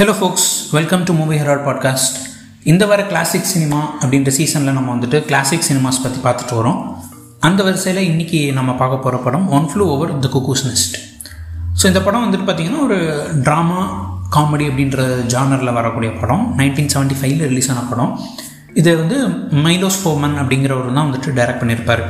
Hello 0.00 0.12
folks 0.12 0.70
welcome 0.72 1.04
to 1.04 1.12
movie 1.12 1.36
herald 1.36 1.64
podcast 1.64 2.14
இந்த 2.62 2.86
வர 2.86 3.06
classic 3.06 3.44
cinema 3.44 3.98
அப்படின்ற 4.00 4.28
சீசனில் 4.28 4.72
நம்ம 4.72 4.96
வந்துட்டு 4.96 5.24
கிளாசிக் 5.24 5.66
சினிமாஸ் 5.68 6.02
பற்றி 6.02 6.20
பார்த்துட்டு 6.20 6.54
வரோம். 6.60 6.78
அந்த 7.40 7.62
வரிசையில் 7.62 8.10
இன்றைக்கி 8.10 8.52
நம்ம 8.52 8.72
பார்க்க 8.72 8.96
போகிற 8.96 9.22
படம் 9.22 9.48
One 9.48 9.68
Flew 9.72 9.84
Over 9.84 10.18
the 10.18 10.28
Cuckoo's 10.28 10.66
Nest 10.66 10.96
so 11.82 11.86
இந்த 11.86 12.02
படம் 12.02 12.30
வந்துட்டு 12.30 12.46
பார்த்திங்கன்னா 12.46 12.82
ஒரு 12.82 12.98
ட்ராமா 13.42 13.80
காமெடி 14.36 14.66
அப்படின்ற 14.70 15.26
ஜானரில் 15.26 15.72
வரக்கூடிய 15.72 16.12
படம். 16.12 16.54
நைன்டீன் 16.56 16.90
செவன்ட்டி 16.94 17.18
ஃபைவ்ல 17.20 17.46
ரிலீஸ் 17.46 17.70
ஆன 17.70 17.80
படம். 17.80 18.20
இது 18.74 18.96
வந்து 18.96 19.28
மைலோஸ் 19.52 20.00
ஃபோமன் 20.04 20.36
அப்படிங்கிறவர் 20.38 20.92
தான் 20.92 21.12
வந்துட்டு 21.12 21.32
டைரக்ட் 21.32 21.58
பண்ணியிருப்பார் 21.58 22.04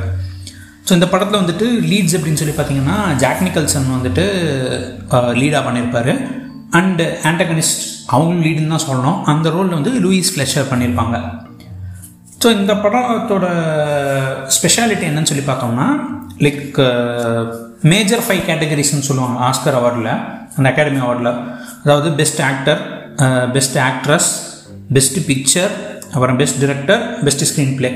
ஸோ 0.87 0.91
இந்த 0.91 1.07
படத்தில் 1.07 1.41
வந்துட்டு 1.43 1.81
லீட்ஸ் 1.91 2.15
அப்படின்னு 2.17 2.33
சொல்லி 2.33 2.53
பார்த்தீங்கன்னா 2.57 3.15
ஜாக் 3.15 3.43
நிக்கல்சன் 3.47 3.95
வந்துட்டு 3.97 4.23
லீடாக 5.11 5.63
பண்ணியிருப்பார் 5.67 6.39
அண்டு 6.79 7.05
ஆண்டகனிஸ்ட் 7.29 7.83
அவங்களும் 8.13 8.43
லீடுன்னு 8.45 8.73
தான் 8.75 8.85
சொல்லணும். 8.87 9.19
அந்த 9.31 9.47
ரோலில் 9.55 9.77
வந்து 9.79 9.93
லூயிஸ் 10.03 10.31
ஃப்ளெஷர் 10.33 10.69
பண்ணியிருப்பாங்க 10.71 11.17
ஸோ 12.43 12.49
இந்த 12.59 12.73
படத்தோட 12.83 13.47
ஸ்பெஷாலிட்டி 14.57 15.05
என்னன்னு 15.09 15.29
சொல்லி 15.31 15.45
பார்த்தோம்னா 15.47 15.87
லைக் 16.45 16.77
மேஜர் 17.93 18.23
ஃபைவ் 18.25 18.41
கேட்டகரிஸ்னு 18.49 19.07
சொல்லுவாங்க. 19.09 19.37
ஆஸ்கர் 19.49 19.77
அவார்டில் 19.79 20.11
அந்த 20.55 20.67
அகாடமி 20.71 21.01
அவார்டில் 21.05 21.31
அதாவது 21.83 22.09
best 22.19 22.41
actor 22.49 22.81
best 23.55 23.77
actress 23.89 24.29
best 24.95 25.19
picture 25.29 25.73
அப்புறம் 26.13 26.37
best 26.41 26.59
director 26.63 27.03
best 27.25 27.45
screenplay 27.79 27.91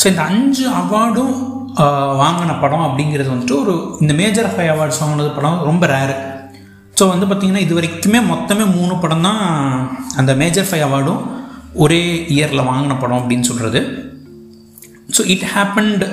so 0.00 0.04
இந்த 0.12 0.22
அஞ்சு 0.30 0.64
அவார்டும் 0.80 1.34
uh, 1.82 2.08
வாங்கின 2.20 2.52
படம் 2.60 2.86
அப்படிங்கிறது 2.86 3.30
வந்துட்டு 3.32 3.56
ஒரு 3.62 3.74
இந்த 4.02 4.12
மேஜர் 4.20 4.50
ஃபைவ் 4.54 4.70
அவார்ட்ஸ் 4.74 5.00
வாங்கினது 5.02 5.30
படம் 5.38 5.60
ரொம்ப 5.62 5.86
ரேரு 5.92 6.16
ஸோ 6.98 7.04
வந்து 7.12 7.26
பார்த்திங்கன்னா 7.26 7.64
இது 7.66 7.74
வரைக்குமே 7.78 8.20
மொத்தமே 8.32 8.64
மூணு 8.76 8.94
படம் 9.02 9.26
தான் 9.28 9.40
அந்த 10.20 10.34
மேஜர் 10.42 10.68
ஃபைவ் 10.68 10.84
அவார்டும் 10.88 11.22
ஒரே 11.74 12.02
இயரில் 12.34 12.68
வாங்கின 12.68 12.98
படம் 12.98 13.20
அப்படின்னு 13.20 13.48
சொல்கிறது 13.50 13.80
so 15.16 15.22
It 15.34 15.46
Happened 15.54 16.04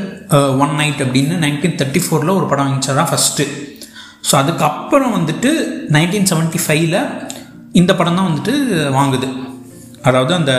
One 0.64 0.73
Night 0.81 1.03
அப்படின்னு 1.06 1.36
நைன்டீன் 1.44 1.78
தேர்ட்டி 1.80 2.02
ஃபோரில் 2.06 2.38
ஒரு 2.40 2.45
படம் 2.52 2.66
வாங்கிச்சா 2.67 2.95
தான் 3.00 3.09
ஃபஸ்ட்டு 3.12 3.45
ஸோ 4.28 4.34
அதுக்கப்புறம் 4.42 5.16
வந்துட்டு 5.17 5.50
நைன்டீன் 5.95 6.30
செவன்ட்டி 6.31 6.59
ஃபைவ்ல 6.66 6.97
இந்த 7.73 7.92
படம் 8.00 8.18
தான் 8.18 8.28
வந்துட்டு 8.30 8.53
வாங்குது. 8.97 9.28
அதாவது 10.02 10.34
அந்த 10.34 10.53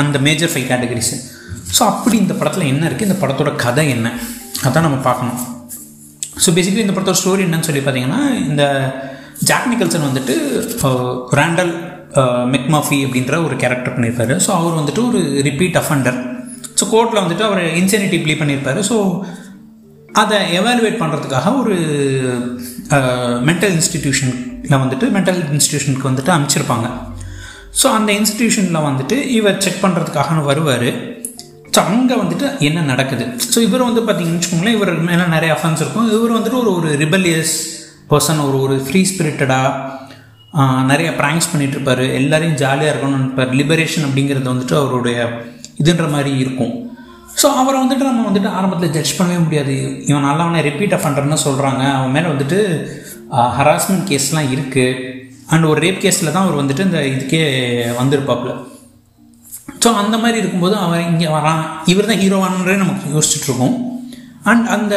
அந்த 0.00 0.18
மேஜர் 0.18 0.52
ஃபைவ் 0.52 0.68
கேட்டகரிஸு 0.70 1.16
ஸோ 1.76 1.82
அப்படி 1.92 2.16
இந்த 2.16 2.34
படத்தில் 2.34 2.70
என்ன 2.72 2.86
இருக்குது 2.88 3.08
இந்த 3.08 3.18
படத்தோட 3.22 3.50
கதை 3.56 3.84
என்ன? 3.88 4.08
அதான் 4.66 4.86
நம்ம 4.86 4.98
பார்க்கணும். 5.08 5.40
ஸோ 6.44 6.48
பேசிக்கலி 6.56 6.84
இந்த 6.86 6.94
படத்தோட 6.96 7.18
ஸ்டோரி 7.20 7.42
என்னன்னு 7.46 7.68
சொல்லி 7.68 7.82
பார்த்தீங்கன்னா 7.82 8.20
இந்த 8.50 8.62
ஜாக் 9.48 9.68
நிக்கல்சன் 9.72 10.06
வந்துட்டு 10.08 10.34
ரேண்டல் 11.40 11.72
மெக்மாஃபி 12.54 12.98
அப்படின்ற 13.06 13.34
ஒரு 13.46 13.54
கேரக்டர் 13.62 13.94
பண்ணியிருப்பார். 13.94 14.34
ஸோ 14.44 14.50
அவர் 14.58 14.78
வந்துட்டு 14.80 15.02
ஒரு 15.10 15.20
ரிப்பீட் 15.48 15.78
அஃபண்டர் 15.80 16.18
ஸோ 16.80 16.84
கோர்ட்டில் 16.92 17.22
வந்துட்டு 17.22 17.46
அவர் 17.48 17.62
இன்செனிட்டி 17.80 18.18
ப்ளே 18.24 18.36
பண்ணியிருப்பாரு. 18.42 18.80
ஸோ 18.90 18.96
அதை 20.22 20.38
எவாலுவேட் 20.58 21.00
பண்ணுறதுக்காக 21.00 21.52
ஒரு 21.62 21.76
மென்டல் 23.48 23.74
இன்ஸ்டிடியூஷனில் 23.78 24.80
வந்துட்டு 24.82 25.06
மென்டல் 25.16 25.40
இன்ஸ்டிடியூஷனுக்கு 25.56 26.10
வந்துட்டு 26.10 26.32
அமைச்சிருப்பாங்க 26.36 26.88
ஸோ 27.80 27.86
அந்த 27.98 28.10
இன்ஸ்டிடியூஷனில் 28.20 28.86
வந்துட்டு 28.88 29.16
இவர் 29.38 29.62
செக் 29.64 29.82
பண்ணுறதுக்காக 29.84 30.42
வருவார். 30.50 30.90
ஸோ 31.74 31.80
அங்கே 31.92 32.14
வந்துட்டு 32.20 32.46
என்ன 32.68 32.80
நடக்குது? 32.90 33.24
ஸோ 33.52 33.58
இவர் 33.68 33.86
வந்து 33.88 34.00
பார்த்தீங்கன்னு 34.00 34.38
வச்சுக்கோங்களேன் 34.40 34.76
இவர் 34.78 34.92
மேலே 35.08 35.24
நிறைய 35.36 35.50
அஃபென்ஸ் 35.56 35.80
இருக்கும். 35.82 36.06
இவர் 36.16 36.36
வந்துட்டு 36.38 36.60
ஒரு 36.62 36.72
ஒரு 36.78 36.90
ரிபல்லியஸ் 37.04 37.54
பர்சன் 38.12 38.40
ஒரு 38.46 38.56
ஒரு 38.64 38.76
ஃப்ரீ 38.86 39.00
ஸ்பிரிட்டடாக 39.10 39.68
நிறைய 40.90 41.08
ப்ராங்க்ஸ் 41.20 41.50
பண்ணிகிட்டு 41.52 41.76
இருப்பார் 41.76 42.02
எல்லாரையும் 42.18 42.58
ஜாலியாக 42.62 42.90
இருக்கணும்னு 42.92 43.20
நினைப்பார். 43.20 43.54
லிபரேஷன் 43.60 44.06
அப்படிங்கிறது 44.08 44.52
வந்துட்டு 44.52 44.76
அவருடைய 44.80 45.18
இதுன்ற 45.82 46.06
மாதிரி 46.14 46.32
இருக்கும். 46.42 46.74
ஸோ 47.40 47.46
அவரை 47.60 47.78
வந்துட்டு 47.82 48.04
நம்ம 48.08 48.24
வந்துட்டு 48.28 48.50
ஆரம்பத்தில் 48.58 48.92
ஜட்ஜ் 48.96 49.16
பண்ணவே 49.18 49.38
முடியாது. 49.46 49.74
இவன் 50.10 50.26
நல்லா 50.28 50.44
அவனை 50.46 50.60
ரிப்பீட் 50.68 50.94
பண்ணுறேன்னு 51.04 51.38
சொல்கிறாங்க 51.46 51.82
அவன் 51.96 52.14
மேலே 52.16 52.28
வந்துட்டு 52.32 52.58
ஹராஸ்மெண்ட் 53.58 54.06
கேஸ்லாம் 54.10 54.52
இருக்குது 54.54 55.10
அண்ட் 55.52 55.68
ஒரு 55.70 55.78
ரேப் 55.84 56.02
கேஸில் 56.04 56.32
தான் 56.34 56.44
அவர் 56.46 56.60
வந்துட்டு 56.60 56.86
இந்த 56.88 57.00
இதுக்கே 57.14 57.42
வந்திருப்பாப்புல. 58.00 58.52
ஸோ 59.82 59.90
அந்த 60.02 60.16
மாதிரி 60.22 60.38
இருக்கும்போது 60.42 60.76
அவன் 60.84 61.08
இங்கே 61.12 61.28
வரான். 61.38 61.62
இவர் 61.92 62.10
தான் 62.10 62.22
ஹீரோவானுன்றே 62.22 62.76
நமக்கு 62.84 63.14
யோசிச்சுட்ருக்கோம் 63.16 63.74
அண்ட் 64.50 64.66
அந்த 64.76 64.94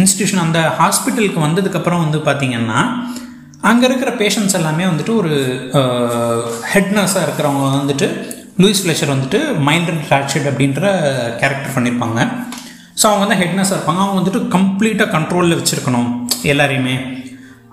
இன்ஸ்டியூஷன் 0.00 0.42
அந்த 0.44 0.60
ஹாஸ்பிட்டலுக்கு 0.80 1.40
வந்ததுக்கப்புறம் 1.46 2.02
வந்து 2.04 2.18
பார்த்திங்கன்னா 2.28 2.80
அங்கே 3.70 3.84
இருக்கிற 3.88 4.10
பேஷண்ட்ஸ் 4.20 4.56
எல்லாமே 4.58 4.84
வந்துட்டு 4.90 5.12
ஒரு 5.20 5.32
ஹெட் 6.72 6.92
நர்ஸாக 6.96 7.26
இருக்கிறவங்க 7.26 7.66
வந்துட்டு 7.82 8.06
லூயிஸ் 8.62 8.82
ஃப்ளெஷர் 8.84 9.12
வந்துட்டு 9.14 9.38
மைல்ட் 9.68 9.90
அண்ட் 9.92 10.04
ஃப்ராக்சர்ட் 10.06 10.48
அப்படின்ற 10.50 10.82
கேரக்டர் 11.40 11.74
பண்ணியிருப்பாங்க 11.76 12.18
ஸோ 13.00 13.04
அவங்க 13.10 13.22
வந்து 13.24 13.38
ஹெட் 13.40 13.56
நர்ஸாக 13.58 13.76
இருப்பாங்க. 13.76 14.00
அவங்க 14.04 14.18
வந்துட்டு 14.20 14.40
கம்ப்ளீட்டாக 14.54 15.08
கண்ட்ரோலில் 15.14 15.58
வச்சுருக்கணும் 15.60 16.08
எல்லாரையுமே. 16.52 16.96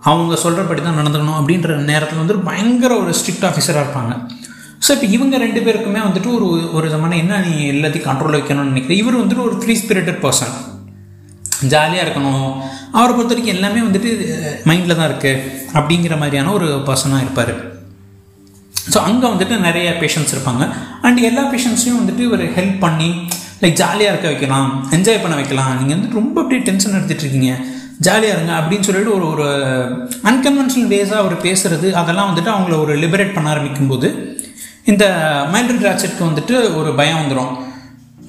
அவங்க 0.09 0.33
சொல்கிறபடி 0.43 0.81
தான் 0.81 0.99
நடந்துக்கணும் 0.99 1.39
அப்படின்ற 1.39 1.75
நேரத்தில் 1.89 2.21
வந்துட்டு 2.21 2.47
பயங்கர 2.49 2.91
ஒரு 3.03 3.13
ஸ்ட்ரிக்ட் 3.19 3.47
ஆஃபீஸராக 3.49 3.83
இருப்பாங்க. 3.83 4.13
ஸோ 4.85 4.89
இப்போ 4.95 5.07
இவங்க 5.15 5.35
ரெண்டு 5.45 5.61
பேருக்குமே 5.65 6.01
வந்துட்டு 6.07 6.29
ஒரு 6.37 6.47
ஒரு 6.77 6.85
விதமான 6.87 7.15
என்ன 7.23 7.39
நீ 7.47 7.53
எல்லாத்தையும் 7.73 8.07
கண்ட்ரோல் 8.09 8.37
வைக்கணும்னு 8.37 8.71
நினைக்கிறேன் 8.71 9.01
இவர் 9.03 9.21
வந்துட்டு 9.21 9.45
ஒரு 9.47 9.57
ஃப்ரீ 9.61 9.75
ஸ்பிரிட்டட் 9.81 10.21
பர்சன் 10.25 10.53
ஜாலியாக 11.73 12.05
இருக்கணும். 12.05 12.49
அவரை 12.97 13.11
பொறுத்த 13.13 13.33
வரைக்கும் 13.33 13.55
எல்லாமே 13.55 13.79
வந்துட்டு 13.87 14.11
மைண்டில் 14.69 14.97
தான் 14.99 15.09
இருக்குது 15.11 15.41
அப்படிங்கிற 15.77 16.15
மாதிரியான 16.21 16.53
ஒரு 16.59 16.69
பர்சனாக 16.87 17.25
இருப்பார். 17.25 17.53
ஸோ 18.93 18.97
அங்கே 19.07 19.27
வந்துட்டு 19.31 19.55
நிறைய 19.67 19.89
பேஷண்ட்ஸ் 20.01 20.33
இருப்பாங்க. 20.35 20.63
அண்ட் 21.05 21.19
எல்லா 21.29 21.43
பேஷண்ட்ஸையும் 21.53 21.99
வந்துட்டு 22.01 22.23
ஒரு 22.35 22.45
ஹெல்ப் 22.57 22.79
பண்ணி 22.85 23.09
லைக் 23.63 23.77
ஜாலியாக 23.81 24.11
இருக்க 24.13 24.27
வைக்கலாம். 24.31 24.69
என்ஜாய் 24.97 25.21
பண்ண 25.23 25.35
வைக்கலாம். 25.39 25.73
நீங்கள் 25.79 25.95
வந்துட்டு 25.97 26.19
ரொம்ப 26.21 26.35
அப்படியே 26.41 26.61
டென்ஷன் 26.69 26.97
எடுத்துகிட்டு 26.97 27.25
இருக்கீங்க. 27.25 27.51
ஜாலியாக 28.07 28.35
இருங்க 28.35 28.53
அப்படின்னு 28.59 28.87
சொல்லிட்டு 28.87 29.15
ஒரு 29.17 29.25
ஒரு 29.33 29.47
அன்கன்வென்ஷனல் 30.29 30.91
வேஸாக 30.93 31.23
அவர் 31.23 31.35
பேசுகிறது 31.45 31.87
அதெல்லாம் 32.01 32.29
வந்துட்டு 32.29 32.51
அவங்கள 32.55 32.75
ஒரு 32.83 32.93
லிபரேட் 33.03 33.33
பண்ண 33.37 33.49
ஆரம்பிக்கும் 33.53 33.91
போது 33.93 34.09
இந்த 34.91 35.05
மைல்டு 35.53 35.83
ராட்செட்க்கு 35.87 36.23
வந்துட்டு 36.29 36.55
ஒரு 36.79 36.91
பயம் 36.99 37.19
வந்துடும் 37.21 37.51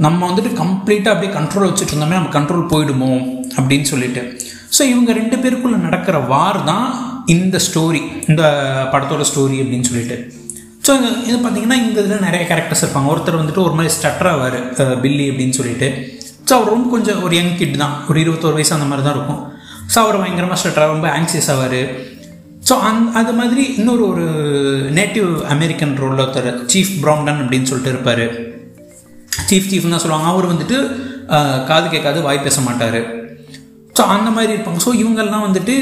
நம்ம 0.04 0.20
வந்துட்டு 0.28 0.50
கம்ப்ளீட்டாக 0.62 1.12
அப்படியே 1.14 1.32
கண்ட்ரோல் 1.38 1.68
வச்சுட்டு 1.68 1.92
இருந்தோமே 1.94 2.16
நம்ம 2.18 2.32
கண்ட்ரோல் 2.36 2.70
போயிடுமோ 2.72 3.10
அப்படின்னு 3.58 3.86
சொல்லிட்டு. 3.92 4.22
ஸோ 4.76 4.82
இவங்க 4.92 5.10
ரெண்டு 5.20 5.36
பேருக்குள்ளே 5.42 5.78
நடக்கிற 5.86 6.16
வார் 6.32 6.58
தான் 6.70 6.86
இந்த 7.34 7.56
ஸ்டோரி 7.66 8.00
இந்த 8.30 8.42
படத்தோட 8.92 9.24
ஸ்டோரி 9.30 9.56
அப்படின்னு 9.62 9.88
சொல்லிட்டு. 9.90 10.16
ஸோ 10.86 10.92
இது 11.28 11.36
பார்த்தீங்கன்னா 11.44 11.78
இந்த 11.84 11.96
இதில் 12.04 12.24
நிறைய 12.28 12.42
கேரக்டர்ஸ் 12.50 12.82
இருப்பாங்க. 12.84 13.10
ஒருத்தர் 13.14 13.40
வந்துட்டு 13.40 13.64
ஒரு 13.66 13.74
மாதிரி 13.78 13.92
ஸ்டட்ராவார் 13.96 14.58
பில்லி 15.02 15.26
அப்படின்னு 15.32 15.56
சொல்லிட்டு. 15.60 15.88
ஸோ 16.48 16.52
அவர் 16.58 16.72
ரொம்ப 16.74 16.88
கொஞ்சம் 16.94 17.20
ஒரு 17.26 17.34
யங் 17.40 17.56
கிட் 17.60 17.76
தான். 17.82 17.96
ஒரு 18.10 18.18
இருபத்தோரு 18.24 18.56
வயசு 18.58 18.72
அந்த 18.76 18.86
மாதிரி 18.90 19.04
தான் 19.06 19.16
இருக்கும். 19.16 19.42
ஸோ 19.92 19.98
அவர் 20.04 20.20
பயங்கரமாக 20.22 20.58
ஸ்டட்டராக 20.60 20.94
ரொம்ப 20.94 21.08
ஆங்ஸியஸ் 21.18 21.50
ஆவார். 21.54 21.82
ஸோ 22.68 22.74
அந் 22.88 23.02
அது 23.20 23.32
மாதிரி 23.40 23.62
இன்னொரு 23.80 24.02
ஒரு 24.12 24.24
நேட்டிவ் 25.00 25.30
அமெரிக்கன் 25.54 25.94
ரோலில் 26.02 26.22
ஒருத்தர் 26.24 26.50
சீஃப் 26.72 26.94
ப்ரௌண்டன் 27.04 27.42
அப்படின்னு 27.42 27.68
சொல்லிட்டு 27.70 27.94
இருப்பார். 27.94 28.24
சீஃப் 29.50 29.70
சீஃப்னு 29.72 29.94
தான் 29.94 30.04
சொல்லுவாங்க. 30.04 30.28
அவர் 30.34 30.52
வந்துட்டு 30.52 30.78
காது 31.70 31.86
கேட்காது 31.94 32.18
வாய் 32.26 32.46
பேச 32.46 32.60
மாட்டார் 32.68 33.00
ஸோ 33.96 34.02
அந்த 34.14 34.28
மாதிரி 34.34 34.52
இருப்பாங்க. 34.54 34.80
ஸோ 34.84 34.90
இவங்கெல்லாம் 35.02 35.46
வந்துட்டு 35.46 35.74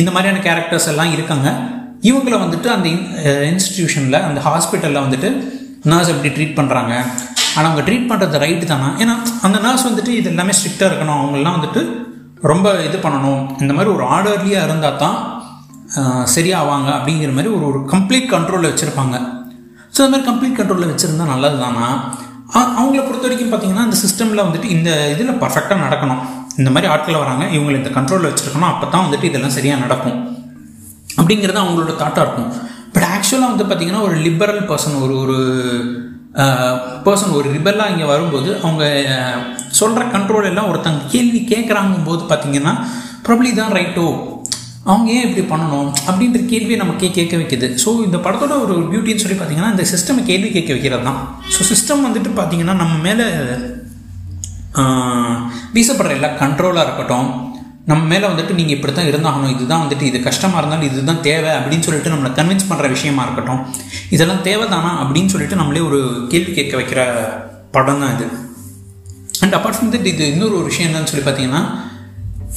இந்த 0.00 0.10
மாதிரியான 0.14 0.42
கேரக்டர்ஸ் 0.46 0.88
எல்லாம் 0.92 1.12
இருக்காங்க. 1.16 1.48
இவங்கள 2.10 2.34
வந்துட்டு 2.44 2.68
அந்த 2.74 2.86
இன்ஸ்டிடியூஷனில் 3.50 4.24
அந்த 4.28 4.40
ஹாஸ்பிட்டலில் 4.46 5.04
வந்துட்டு 5.04 5.28
நர்ஸ் 5.90 6.10
எப்படி 6.14 6.30
ட்ரீட் 6.36 6.56
பண்ணுறாங்க 6.60 6.92
ஆனால் 7.56 7.68
அவங்க 7.68 7.82
ட்ரீட் 7.88 8.08
பண்ணுறது 8.10 8.40
ரைட்டு 8.44 8.66
தானே? 8.72 8.88
ஏன்னா 9.02 9.14
அந்த 9.46 9.58
நர்ஸ் 9.66 9.86
வந்துட்டு 9.88 10.12
இது 10.20 10.28
எல்லாமே 10.32 10.52
ஸ்ட்ரிக்டாக 10.58 10.90
இருக்கணும். 10.90 11.20
அவங்கெல்லாம் 11.20 11.56
வந்துட்டு 11.58 11.82
ரொம்ப 12.50 12.68
இது 12.88 12.96
பண்ணணும். 13.06 13.42
இந்த 13.64 13.72
மாதிரி 13.76 13.92
ஒரு 13.96 14.04
ஆர்டர்லியாக 14.14 14.68
இருந்தால் 14.68 15.00
தான் 15.04 15.18
சரியாவாங்க 16.34 16.88
அப்படிங்கிற 16.98 17.32
மாதிரி 17.36 17.52
ஒரு 17.56 17.64
ஒரு 17.70 17.80
கம்ப்ளீட் 17.94 18.28
கண்ட்ரோலில் 18.34 18.70
வச்சுருப்பாங்க. 18.70 19.16
ஸோ 19.94 19.98
அது 20.02 20.12
மாதிரி 20.12 20.26
கம்ப்ளீட் 20.28 20.58
கண்ட்ரோலில் 20.58 20.92
வச்சுருந்தா 20.92 21.24
நல்லது 21.32 21.58
தானா 21.64 21.86
அவங்கள 22.80 23.00
பொறுத்த 23.06 23.24
வரைக்கும் 23.26 23.50
பார்த்தீங்கன்னா 23.52 23.84
இந்த 23.88 23.98
சிஸ்டமில் 24.04 24.44
வந்துட்டு 24.46 24.68
இந்த 24.76 24.90
இதில் 25.12 25.38
பர்ஃபெக்டாக 25.42 25.78
நடக்கணும். 25.84 26.22
இந்த 26.60 26.70
மாதிரி 26.74 26.88
ஆட்கள் 26.94 27.22
வராங்க 27.22 27.44
இவங்களை 27.56 27.76
இந்த 27.80 27.90
கண்ட்ரோலில் 27.98 28.30
வச்சுருக்கணும் 28.30 28.70
அப்போ 28.72 28.86
தான் 28.94 29.04
வந்துட்டு 29.06 29.28
இதெல்லாம் 29.30 29.54
சரியாக 29.58 29.82
நடக்கும். 29.84 30.18
அப்படிங்கிறது 31.20 31.62
அவங்களோட 31.62 31.92
தாட்டாக 32.02 32.24
இருக்கும். 32.26 32.50
பட் 32.94 33.06
ஆக்சுவலாக 33.14 33.52
வந்து 33.52 33.64
பார்த்திங்கன்னா 33.68 34.02
ஒரு 34.08 34.16
லிபரல் 34.26 34.62
பர்சன் 34.70 34.98
ஒரு 35.04 35.14
ஒரு 35.22 35.38
பர்சன் 37.06 37.36
ஒரு 37.38 37.48
ரிபலாக 37.56 37.92
இங்கே 37.92 38.06
வரும்போது 38.12 38.50
அவங்க 38.64 38.84
சொல்கிற 39.80 40.02
கண்ட்ரோல் 40.14 40.50
எல்லாம் 40.50 40.68
ஒருத்தங்க 40.70 41.10
கேள்வி 41.14 41.40
கேட்குறாங்கும் 41.52 42.06
போது 42.08 42.22
பார்த்தீங்கன்னா 42.30 42.72
ப்ராப்ளி 43.26 43.50
தான் 43.60 43.74
ரைட்டோ 43.78 44.06
அவங்க 44.84 45.08
ஏன் 45.12 45.26
இப்படி 45.26 45.42
பண்ணணும் 45.46 45.90
அப்படின்ற 46.06 46.38
கேள்வியை 46.46 46.78
நமக்கே 46.78 47.10
கேட்க 47.10 47.34
வைக்கிது. 47.36 47.66
ஸோ 47.82 47.90
இந்த 48.04 48.18
படத்தோட 48.18 48.54
ஒரு 48.60 48.74
பியூட்டின்னு 48.90 49.22
சொல்லி 49.22 49.36
பார்த்தீங்கன்னா 49.36 49.70
இந்த 49.70 49.84
சிஸ்டமை 49.92 50.22
கேள்வி 50.24 50.50
கேட்க 50.50 50.70
வைக்கிறது 50.72 51.04
தான் 51.04 51.20
ஸோ 51.54 51.62
சிஸ்டம் 51.70 52.06
வந்துட்டு 52.06 52.30
பார்த்தீங்கன்னா 52.38 52.74
நம்ம 52.74 52.94
மேலே 53.02 53.26
வீசப்படுற 55.74 56.12
எல்லா 56.14 56.28
கண்ட்ரோலாக 56.38 56.86
இருக்கட்டும் 56.86 57.28
நம்ம 57.86 58.02
மேலே 58.04 58.26
வந்துட்டு 58.26 58.54
நீங்கள் 58.54 58.76
இப்படி 58.76 58.92
தான் 58.92 59.08
இருந்தாகணும் 59.10 59.52
இதுதான் 59.54 59.82
வந்துட்டு 59.82 60.02
இது 60.02 60.18
கஷ்டமாக 60.20 60.60
இருந்தாலும் 60.60 60.88
இதுதான் 60.90 61.20
தேவை 61.20 61.50
அப்படின்னு 61.50 61.80
சொல்லிட்டு 61.80 62.10
நம்மளை 62.10 62.30
கன்வின்ஸ் 62.34 62.68
பண்ணுற 62.70 62.88
விஷயமா 62.88 63.22
இருக்கட்டும் 63.22 63.62
இதெல்லாம் 64.10 64.44
தேவைதானா 64.44 64.92
அப்படின்னு 65.02 65.26
சொல்லிட்டு 65.26 65.56
நம்மளே 65.56 65.80
ஒரு 65.80 66.00
கேள்வி 66.28 66.52
கேட்க 66.52 66.76
வைக்கிற 66.76 67.00
படம் 67.70 68.00
தான் 68.00 68.14
இது. 68.16 68.26
அண்ட் 69.42 69.54
அப்பார்ட் 69.54 69.78
ஃப்ரம் 69.78 69.92
தட் 69.92 70.06
இது 70.06 70.24
இன்னொரு 70.32 70.54
ஒரு 70.56 70.64
விஷயம் 70.64 70.88
என்னன்னு 70.90 71.10
சொல்லி 71.12 71.26
பார்த்தீங்கன்னா 71.26 71.62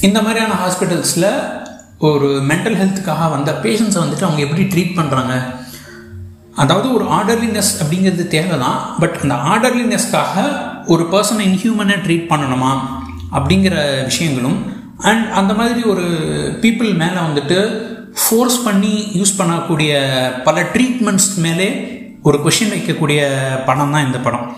இந்த 0.00 0.22
மாதிரியான 0.22 0.56
ஹாஸ்பிட்டல்ஸில் 0.62 1.28
ஒரு 1.98 2.28
மென்டல் 2.50 2.78
ஹெல்த்துக்காக 2.80 3.30
வந்த 3.30 3.52
பேஷண்ட்ஸை 3.52 4.00
வந்துட்டு 4.02 4.26
அவங்க 4.28 4.42
எப்படி 4.42 4.62
ட்ரீட் 4.62 4.98
பண்ணுறாங்க 4.98 5.34
அதாவது 6.54 6.92
ஒரு 6.92 7.04
ஆர்டர்லினஸ் 7.04 7.82
அப்படிங்கிறது 7.82 8.26
தேவை 8.26 8.58
தான் 8.58 8.78
பட் 8.98 9.16
அந்த 9.22 9.34
ஆர்டர்லினஸ்க்காக 9.34 10.44
ஒரு 10.86 11.04
பர்சனை 11.12 11.44
இன்ஹியூமனாக 11.50 12.04
ட்ரீட் 12.06 12.30
பண்ணணுமா? 12.32 12.72
அப்படிங்கிற 13.32 14.04
விஷயங்களும் 14.04 14.74
அண்ட் 15.00 15.30
அந்த 15.30 15.54
மாதிரி 15.54 15.82
ஒரு 15.82 16.04
பீப்புள் 16.62 16.94
மேலே 16.94 17.18
வந்துட்டு 17.18 17.58
ஃபோர்ஸ் 18.24 18.64
பண்ணி 18.64 19.12
யூஸ் 19.14 19.38
பண்ணக்கூடிய 19.38 19.92
பல 20.44 20.62
ட்ரீட்மெண்ட்ஸ் 20.62 21.34
மேலே 21.36 21.68
ஒரு 22.22 22.38
கொஷின் 22.44 22.72
வைக்கக்கூடிய 22.74 23.28
படம் 23.64 23.90
தான் 23.90 24.06
இந்த 24.06 24.18
படம். 24.18 24.56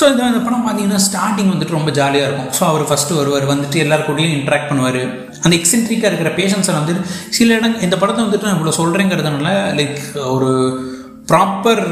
ஸோ 0.00 0.10
இந்த 0.10 0.22
இந்த 0.24 0.38
படம் 0.38 0.64
பார்த்தீங்கன்னா 0.66 1.00
ஸ்டார்டிங் 1.08 1.52
வந்துட்டு 1.52 1.78
ரொம்ப 1.78 1.90
ஜாலியாக 1.90 2.28
இருக்கும். 2.28 2.50
ஸோ 2.60 2.64
அவர் 2.64 2.82
ஃபஸ்ட்டு 2.82 3.16
வருவார். 3.16 3.46
வந்துட்டு 3.52 3.76
எல்லாருக்கூடையும் 3.84 4.06
கூடயும் 4.06 4.36
இன்ட்ராக்ட் 4.38 4.70
பண்ணுவார். 4.70 5.25
அந்த 5.44 5.54
எக்ஸென்ட்ரிக்காக 5.60 6.10
இருக்கிற 6.10 6.30
பேஷன்ஸை 6.40 6.74
வந்து 6.78 6.94
சில 7.38 7.54
இடம் 7.58 7.80
இந்த 7.86 7.96
படத்தை 8.02 8.20
வந்துட்டு 8.24 8.48
நான் 8.48 8.58
இவ்வளோ 8.58 8.76
சொல்கிறேங்கிறதுனால 8.80 9.48
லைக் 9.80 9.98
ஒரு 10.36 10.50
ப்ராப்பர் 11.30 11.84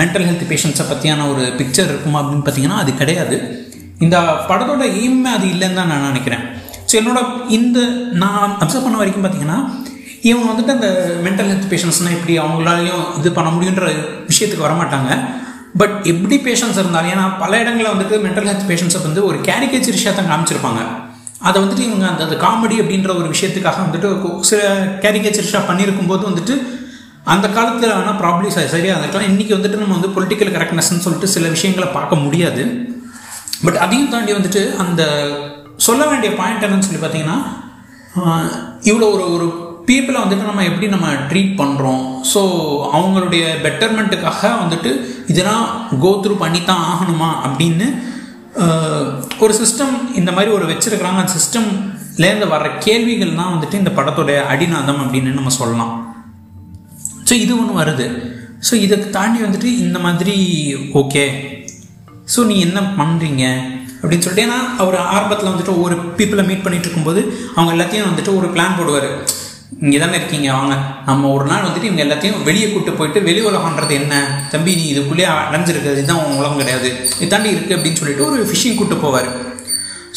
மென்டல் 0.00 0.26
ஹெல்த் 0.28 0.48
பேஷண்ட்ஸை 0.50 0.84
பற்றியான 0.90 1.28
ஒரு 1.32 1.44
பிக்சர் 1.60 1.90
இருக்குமா 1.92 2.18
அப்படின்னு 2.22 2.44
பார்த்தீங்கன்னா 2.46 2.80
அது 2.82 2.92
கிடையாது. 3.02 3.36
இந்த 4.04 4.16
படத்தோட 4.50 4.84
எய்மே 5.00 5.30
அது 5.38 5.46
இல்லைன்னு 5.54 5.78
தான் 5.80 5.90
நான் 5.92 6.08
நினைக்கிறேன். 6.10 6.44
ஸோ 6.88 6.94
என்னோட 7.00 7.20
இந்த 7.58 7.78
நான் 8.22 8.56
அப்சர்வ் 8.62 8.86
பண்ண 8.86 8.98
வரைக்கும் 9.02 9.24
பார்த்தீங்கன்னா 9.24 9.58
இவங்க 10.30 10.46
வந்துட்டு 10.50 10.74
அந்த 10.76 10.88
மென்டல் 11.26 11.48
ஹெல்த் 11.50 11.70
பேஷண்ட்ஸ்னால் 11.70 12.16
எப்படி 12.16 12.34
அவங்களாலையும் 12.42 13.04
இது 13.20 13.28
பண்ண 13.38 13.50
முடியுன்ற 13.54 13.86
விஷயத்துக்கு 14.30 14.66
வரமாட்டாங்க. 14.66 15.10
பட் 15.80 15.94
எப்படி 16.12 16.36
பேஷண்ட்ஸ் 16.46 16.80
இருந்தாலும் 16.82 17.12
ஏன்னா 17.14 17.24
பல 17.42 17.58
இடங்களில் 17.62 17.92
வந்துட்டு 17.94 18.16
மென்டல் 18.26 18.48
ஹெல்த் 18.50 18.68
பேஷண்ட்ஸை 18.70 19.00
வந்து 19.06 19.20
ஒரு 19.28 19.38
கேரிகேச்சர் 19.48 20.18
தான் 20.18 20.30
காமிச்சிருப்பாங்க. 20.32 20.82
அதை 21.42 21.62
வந்துட்டு 21.62 21.80
இவங்க 21.80 22.06
அந்த 22.08 22.24
அந்த 22.24 22.36
காமெடி 22.36 22.80
அப்படின்ற 22.80 23.16
ஒரு 23.16 23.28
விஷயத்துக்காக 23.28 23.82
வந்துட்டு 23.86 24.40
சில 24.40 24.62
கேரிகேச்சர்ஸாக 25.02 25.66
பண்ணியிருக்கும் 25.66 26.06
போது 26.06 26.30
வந்துட்டு 26.30 26.54
அந்த 27.24 27.48
காலத்தில் 27.48 27.92
ஆனால் 27.92 28.18
ப்ராப்ளி 28.20 28.48
சரியாக 28.48 28.98
இருக்கலாம் 28.98 29.28
இன்றைக்கி 29.28 29.54
வந்துட்டு 29.54 29.78
நம்ம 29.78 29.98
வந்து 29.98 30.20
பொலிட்டிக்கல் 30.20 30.54
கரெக்ட்னஸ்ன்னு 30.54 30.98
சொல்லிட்டு 30.98 31.28
சில 31.28 31.48
விஷயங்களை 31.48 31.88
பார்க்க 31.88 32.16
முடியாது. 32.16 32.62
பட் 33.62 33.76
அதையும் 33.76 34.08
தாண்டி 34.08 34.32
வந்துட்டு 34.32 34.76
அந்த 34.76 35.02
சொல்ல 35.76 36.06
வேண்டிய 36.06 36.32
பாயிண்ட் 36.34 36.62
என்னன்னு 36.62 36.78
சொல்லி 36.78 37.06
பார்த்தீங்கன்னா 37.06 37.38
இவ்வளோ 38.84 39.12
ஒரு 39.12 39.32
ஒரு 39.32 39.46
பீப்புளை 39.86 40.20
வந்துட்டு 40.22 40.44
நம்ம 40.44 40.64
எப்படி 40.64 40.88
நம்ம 40.88 41.06
ட்ரீட் 41.30 41.58
பண்ணுறோம் 41.58 42.22
ஸோ 42.34 42.40
அவங்களுடைய 42.92 43.44
பெட்டர்மெண்ட்டுக்காக 43.62 44.50
வந்துட்டு 44.62 44.90
இதெல்லாம் 45.26 45.66
கோத்ரூ 46.00 46.36
பண்ணி 46.36 46.64
தான் 46.64 46.84
ஆகணுமா 46.84 47.30
அப்படின்னு 47.44 47.86
ஒரு 49.44 49.52
சிஸ்டம் 49.60 49.94
இந்த 50.20 50.30
மாதிரி 50.36 50.50
ஒரு 50.56 50.64
வச்சுருக்கிறாங்க. 50.70 51.20
அந்த 51.22 51.34
சிஸ்டம்லேருந்து 51.38 52.46
வர்ற 52.54 52.68
கேள்விகள் 52.86 53.38
தான் 53.40 53.52
வந்துட்டு 53.54 53.80
இந்த 53.82 53.92
படத்தோடைய 53.98 54.38
அடிநாதம் 54.52 55.02
அப்படின்னு 55.04 55.30
நம்ம 55.38 55.52
சொல்லலாம். 55.60 55.92
ஸோ 57.28 57.32
இது 57.44 57.52
ஒன்று 57.60 57.80
வருது. 57.80 58.06
ஸோ 58.68 58.72
இதை 58.86 58.96
தாண்டி 59.16 59.38
வந்துட்டு 59.44 59.68
இந்த 59.84 59.98
மாதிரி 60.06 60.34
ஓகே 61.02 61.24
ஸோ 62.32 62.40
நீ 62.50 62.56
என்ன 62.66 62.80
பண்ணுறீங்க 62.98 63.44
அப்படின்னு 64.00 64.24
சொல்லிட்டு 64.24 64.46
ஏன்னா 64.46 64.58
அவர் 64.82 64.96
ஆரம்பத்தில் 65.14 65.50
வந்துட்டு 65.52 65.76
ஒவ்வொரு 65.76 65.96
பீப்புளை 66.18 66.44
மீட் 66.48 66.64
பண்ணிட்டு 66.64 66.86
இருக்கும்போது 66.86 67.20
அவங்க 67.56 67.72
எல்லாத்தையும் 67.76 68.10
வந்துட்டு 68.10 68.36
ஒரு 68.38 68.48
பிளான் 68.54 68.78
போடுவார். 68.78 69.10
இங்கே 69.80 69.98
தானே 69.98 70.16
இருக்கீங்க 70.18 70.48
வாங்க. 70.56 70.74
நம்ம 71.06 71.28
ஒரு 71.36 71.44
நாள் 71.50 71.64
வந்துட்டு 71.66 71.88
இவங்க 71.88 72.02
எல்லாத்தையும் 72.04 72.42
வெளியே 72.48 72.66
கூட்டு 72.72 72.92
போயிட்டு 72.98 73.20
வெளி 73.28 73.40
உலகன்றது 73.50 73.94
என்ன? 74.00 74.14
தம்பி 74.52 74.74
நீ 74.80 74.84
இதுக்குள்ளேயே 74.92 75.28
அடைஞ்சிருக்குது 75.44 75.96
இதுதான் 75.96 76.20
உன் 76.24 76.38
உலகம் 76.40 76.60
கிடையாது. 76.62 76.88
இதாண்டி 77.26 77.50
இருக்குது 77.54 77.76
அப்படின்னு 77.76 78.00
சொல்லிட்டு 78.00 78.26
ஒரு 78.30 78.44
ஃபிஷிங் 78.50 78.78
கூட்டு 78.80 78.98
போவார். 79.04 79.28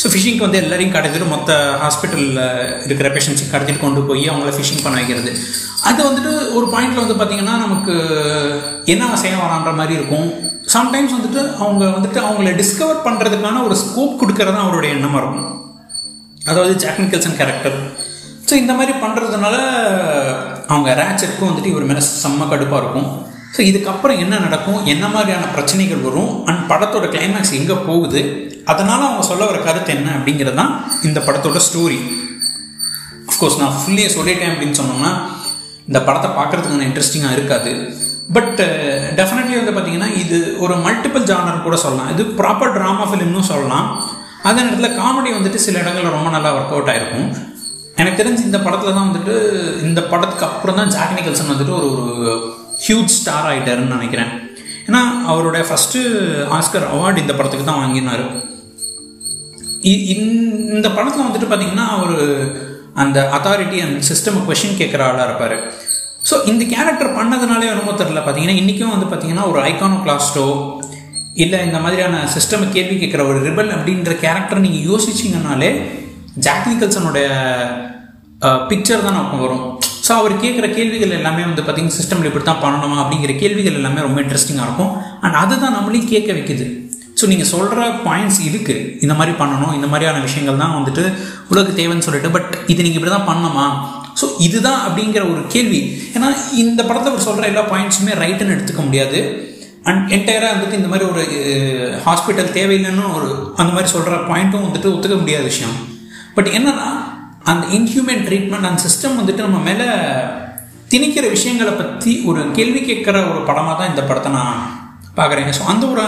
ஸோ 0.02 0.06
ஃபிஷிங்க்கு 0.14 0.46
வந்து 0.46 0.62
எல்லாரையும் 0.64 0.96
கடைஞ்சிட்டு 0.96 1.28
மொத்த 1.34 1.52
ஹாஸ்பிட்டலில் 1.84 2.42
இருக்கிற 2.86 3.10
பேஷண்ட்ஸுக்கு 3.16 3.54
கடத்திட்டு 3.54 3.84
கொண்டு 3.84 4.02
போய் 4.10 4.26
அவங்கள 4.32 4.52
ஃபிஷிங் 4.58 4.84
பண்ண 4.86 4.96
வைக்கிறது. 5.00 5.32
அது 5.90 6.00
வந்துட்டு 6.10 6.34
ஒரு 6.58 6.66
பாயிண்டில் 6.74 7.04
வந்து 7.04 7.18
பார்த்திங்கன்னா 7.20 7.56
நமக்கு 7.66 7.94
என்ன 8.86 9.18
செய்ய 9.24 9.36
வரான்ற 9.44 9.74
மாதிரி 9.80 9.94
இருக்கும். 10.00 10.28
சம்டைம்ஸ் 10.76 11.16
வந்துட்டு 11.18 11.42
அவங்க 11.64 11.84
வந்துட்டு 11.98 12.20
அவங்கள 12.28 12.52
டிஸ்கவர் 12.62 13.06
பண்ணுறதுக்கான 13.08 13.64
ஒரு 13.68 13.76
ஸ்கோப் 13.84 14.20
கொடுக்கறது 14.22 14.56
தான் 14.56 14.66
அவருடைய 14.68 14.96
எண்ணமாக 14.96 15.22
இருக்கும் 15.22 15.52
அதாவது 16.50 16.74
ஜாக் 16.84 17.02
நிக்கல்சன் 17.04 17.38
கேரக்டர் 17.40 17.78
ஸோ 18.48 18.54
இந்த 18.62 18.74
மாதிரி 18.78 18.94
பண்ணுறதுனால 19.04 19.56
அவங்க 20.72 20.90
ரேச்சருக்கும் 21.02 21.50
வந்துட்டு 21.50 21.72
இவர் 21.74 21.88
மேலே 21.90 22.02
செம்ம 22.24 22.48
கடுப்பாக 22.52 22.82
இருக்கும். 22.84 23.08
ஸோ 23.56 23.62
இதுக்கப்புறம் 23.70 24.20
என்ன 24.24 24.36
நடக்கும்? 24.46 24.80
என்ன 24.94 25.06
மாதிரியான 25.16 25.46
பிரச்சனைகள் 25.56 26.06
வரும்? 26.08 26.32
அண்ட் 26.50 26.62
படத்தோட 26.72 27.06
கிளைமேக்ஸ் 27.16 27.56
எங்கே 27.60 27.76
போகுது? 27.88 28.22
அதனால் 28.72 29.06
அவங்க 29.08 29.24
சொல்ல 29.30 29.44
வர 29.50 29.58
கருத்து 29.68 29.92
என்ன 29.98 30.10
அப்படிங்கிறது 30.18 30.58
தான் 30.62 30.72
இந்த 31.08 31.20
படத்தோட 31.28 31.60
ஸ்டோரி 31.68 32.00
அஃப்கோர்ஸ் 33.30 33.60
நான் 33.62 33.78
ஃபுல்லியே 33.80 34.10
சொல்லிட்டேன் 34.18 34.52
அப்படின்னு 34.54 34.80
சொன்னோம்னா 34.82 35.12
இந்த 35.90 36.00
படத்தை 36.08 36.30
பார்க்குறதுக்கான 36.40 36.86
இன்ட்ரெஸ்டிங்காக 36.90 37.38
இருக்காது. 37.38 37.72
பட் 38.36 38.60
டெஃபினெட்லி 39.20 39.56
uh, 39.56 39.60
வந்து 39.62 39.74
பார்த்தீங்கன்னா 39.74 40.12
இது 40.22 40.38
ஒரு 40.66 40.76
மல்டிபிள் 40.86 41.28
ஜானர் 41.32 41.66
கூட 41.66 41.76
சொல்லலாம். 41.86 42.12
இது 42.14 42.24
ப்ராப்பர் 42.40 42.74
ட்ராமா 42.78 43.06
ஃபிலிம்னு 43.10 43.44
சொல்லலாம். 43.52 43.88
அதே 44.48 44.62
நேரத்தில் 44.66 44.98
காமெடி 45.02 45.30
வந்துட்டு 45.38 45.60
சில 45.66 45.76
இடங்களில் 45.84 46.16
ரொம்ப 46.18 46.30
நல்லா 46.36 46.50
ஒர்க் 46.58 46.74
அவுட் 46.76 46.92
ஆயிருக்கும். 46.94 47.30
எனக்கு 48.02 48.20
தெரிஞ்சு 48.22 48.42
இந்த 48.50 48.60
படத்தில் 48.66 48.96
தான் 48.96 49.08
வந்துட்டு 49.08 49.36
இந்த 49.88 50.02
படத்துக்கு 50.12 50.46
அப்புறம் 50.50 50.80
தான் 50.80 50.92
ஜாக் 50.96 51.16
நிக்கல்சன் 51.18 51.52
வந்துட்டு 51.52 51.76
ஒரு 51.80 51.90
ஒரு 52.00 52.34
ஹியூஜ் 52.86 53.16
ஸ்டார் 53.20 53.48
ஆகிட்டாருன்னு 53.50 53.96
நினைக்கிறேன். 53.98 54.32
ஏன்னா 54.88 55.02
அவருடைய 55.32 55.64
ஃபஸ்ட்டு 55.70 56.00
ஆஸ்கர் 56.58 56.88
அவார்டு 56.94 57.24
இந்த 57.24 57.34
படத்துக்கு 57.38 57.68
தான் 57.70 57.82
வாங்கினார். 57.84 58.26
இந்த 60.76 60.88
படத்தில் 60.98 61.26
வந்துட்டு 61.28 61.50
பார்த்தீங்கன்னா 61.50 61.88
அவர் 61.96 62.16
அந்த 63.04 63.18
அத்தாரிட்டி 63.38 63.80
அண்ட் 63.86 63.98
சிஸ்டம் 64.10 64.40
கொஷின் 64.48 64.80
கேட்குற 64.82 65.02
ஆளாக 65.08 65.28
இருப்பார். 65.30 65.58
ஸோ 66.30 66.36
இந்த 66.52 66.64
கேரக்டர் 66.74 67.16
பண்ணதுனாலே 67.18 67.66
என்னமோ 67.72 67.94
தெரில 68.02 68.20
பார்த்தீங்கன்னா 68.22 68.60
இன்றைக்கும் 68.62 68.94
வந்து 68.96 69.10
பார்த்தீங்கன்னா 69.10 69.46
ஒரு 69.52 69.60
ஐகானோ 69.72 69.98
கிளாஸ்டோ 70.06 70.46
இல்லை 71.44 71.58
இந்த 71.68 71.78
மாதிரியான 71.84 72.18
சிஸ்டம் 72.36 72.72
கேள்வி 72.76 72.96
கேட்குற 72.98 73.22
ஒரு 73.32 73.40
ரிபல் 73.48 73.72
அப்படின்ற 73.76 74.12
கேரக்டர் 74.24 74.64
நீங்கள் 74.66 74.86
யோசிச்சிங்கனாலே 74.90 75.70
ஜாக் 76.44 76.70
நிக்கல்சனுடைய 76.70 77.28
பிக்சர் 78.70 79.06
தான் 79.06 79.18
நமக்கு 79.18 79.38
வரும். 79.44 79.66
ஸோ 80.06 80.12
அவர் 80.20 80.34
கேட்குற 80.42 80.66
கேள்விகள் 80.78 81.18
எல்லாமே 81.18 81.44
வந்து 81.50 81.62
பார்த்திங்கன்னா 81.62 81.98
சிஸ்டமில் 82.00 82.30
இப்படி 82.30 82.46
தான் 82.50 82.64
பண்ணணுமா 82.64 82.98
அப்படிங்கிற 83.04 83.34
கேள்விகள் 83.44 83.78
எல்லாமே 83.80 84.02
ரொம்ப 84.08 84.20
இன்ட்ரெஸ்டிங்காக 84.24 84.68
இருக்கும். 84.68 84.92
அண்ட் 85.24 85.38
அதுதான் 85.44 85.76
நம்மளையும் 85.78 86.12
கேட்க 86.14 86.30
வைக்குது. 86.38 86.66
ஸோ 87.20 87.24
நீங்கள் 87.32 87.50
சொல்கிற 87.54 87.86
பாயிண்ட்ஸ் 88.08 88.40
இருக்குது 88.50 88.84
இந்த 89.04 89.14
மாதிரி 89.20 89.34
பண்ணணும் 89.42 89.74
இந்த 89.78 89.88
மாதிரியான 89.92 90.22
விஷயங்கள் 90.28 90.62
தான் 90.64 90.76
வந்துட்டு 90.78 91.04
உலக 91.54 91.74
தேவைன்னு 91.80 92.06
சொல்லிட்டு 92.08 92.32
பட் 92.36 92.52
இது 92.74 92.86
நீங்கள் 92.86 93.00
இப்படி 93.00 93.14
தான் 93.16 93.30
பண்ணணுமா? 93.32 93.66
ஸோ 94.20 94.28
இதுதான் 94.48 94.82
அப்படிங்கிற 94.88 95.24
ஒரு 95.34 95.42
கேள்வி. 95.56 95.82
ஏன்னா 96.16 96.28
இந்த 96.64 96.82
படத்தில் 96.90 97.12
அவர் 97.14 97.28
சொல்கிற 97.30 97.48
எல்லா 97.54 97.66
பாயிண்ட்ஸுமே 97.74 98.14
ரைட்டுன்னு 98.24 98.56
எடுத்துக்க 98.58 98.84
முடியாது. 98.90 99.20
அண்ட் 99.90 100.04
என்டையராக 100.16 100.54
வந்துட்டு 100.56 100.80
இந்த 100.82 100.90
மாதிரி 100.92 101.06
ஒரு 101.14 101.24
ஹாஸ்பிட்டல் 102.06 102.56
தேவையில்லைன்னு 102.60 103.08
ஒரு 103.18 103.28
அந்த 103.62 103.72
மாதிரி 103.76 103.90
சொல்கிற 103.96 104.16
பாயிண்ட்டும் 104.32 104.68
வந்துட்டு 104.68 104.94
ஒத்துக்க 104.94 105.18
முடியாத 105.24 105.44
விஷயம். 105.52 105.76
பட் 106.36 106.48
என்னன்னா 106.48 106.88
அந்த 107.44 107.68
இன்ஹியூமன் 107.68 108.24
ட்ரீட்மெண்ட் 108.28 108.70
அந்த 108.70 108.82
சிஸ்டம் 108.88 109.20
வந்துட்டு 109.20 109.42
நம்ம 109.42 109.60
மேலே 109.60 109.88
திணிக்கிற 110.90 111.30
விஷயங்களை 111.30 111.72
பற்றி 111.72 112.22
ஒரு 112.26 112.52
கேள்வி 112.52 112.80
கேட்குற 112.80 113.30
ஒரு 113.32 113.42
படமாக 113.44 113.84
தான் 113.84 113.90
இந்த 113.90 114.02
படத்தை 114.04 114.32
நான் 114.32 114.60
பார்க்குறேங்க 115.16 115.50
ஸோ 115.50 115.64
அந்த 115.66 115.86
ஒரு 115.88 116.06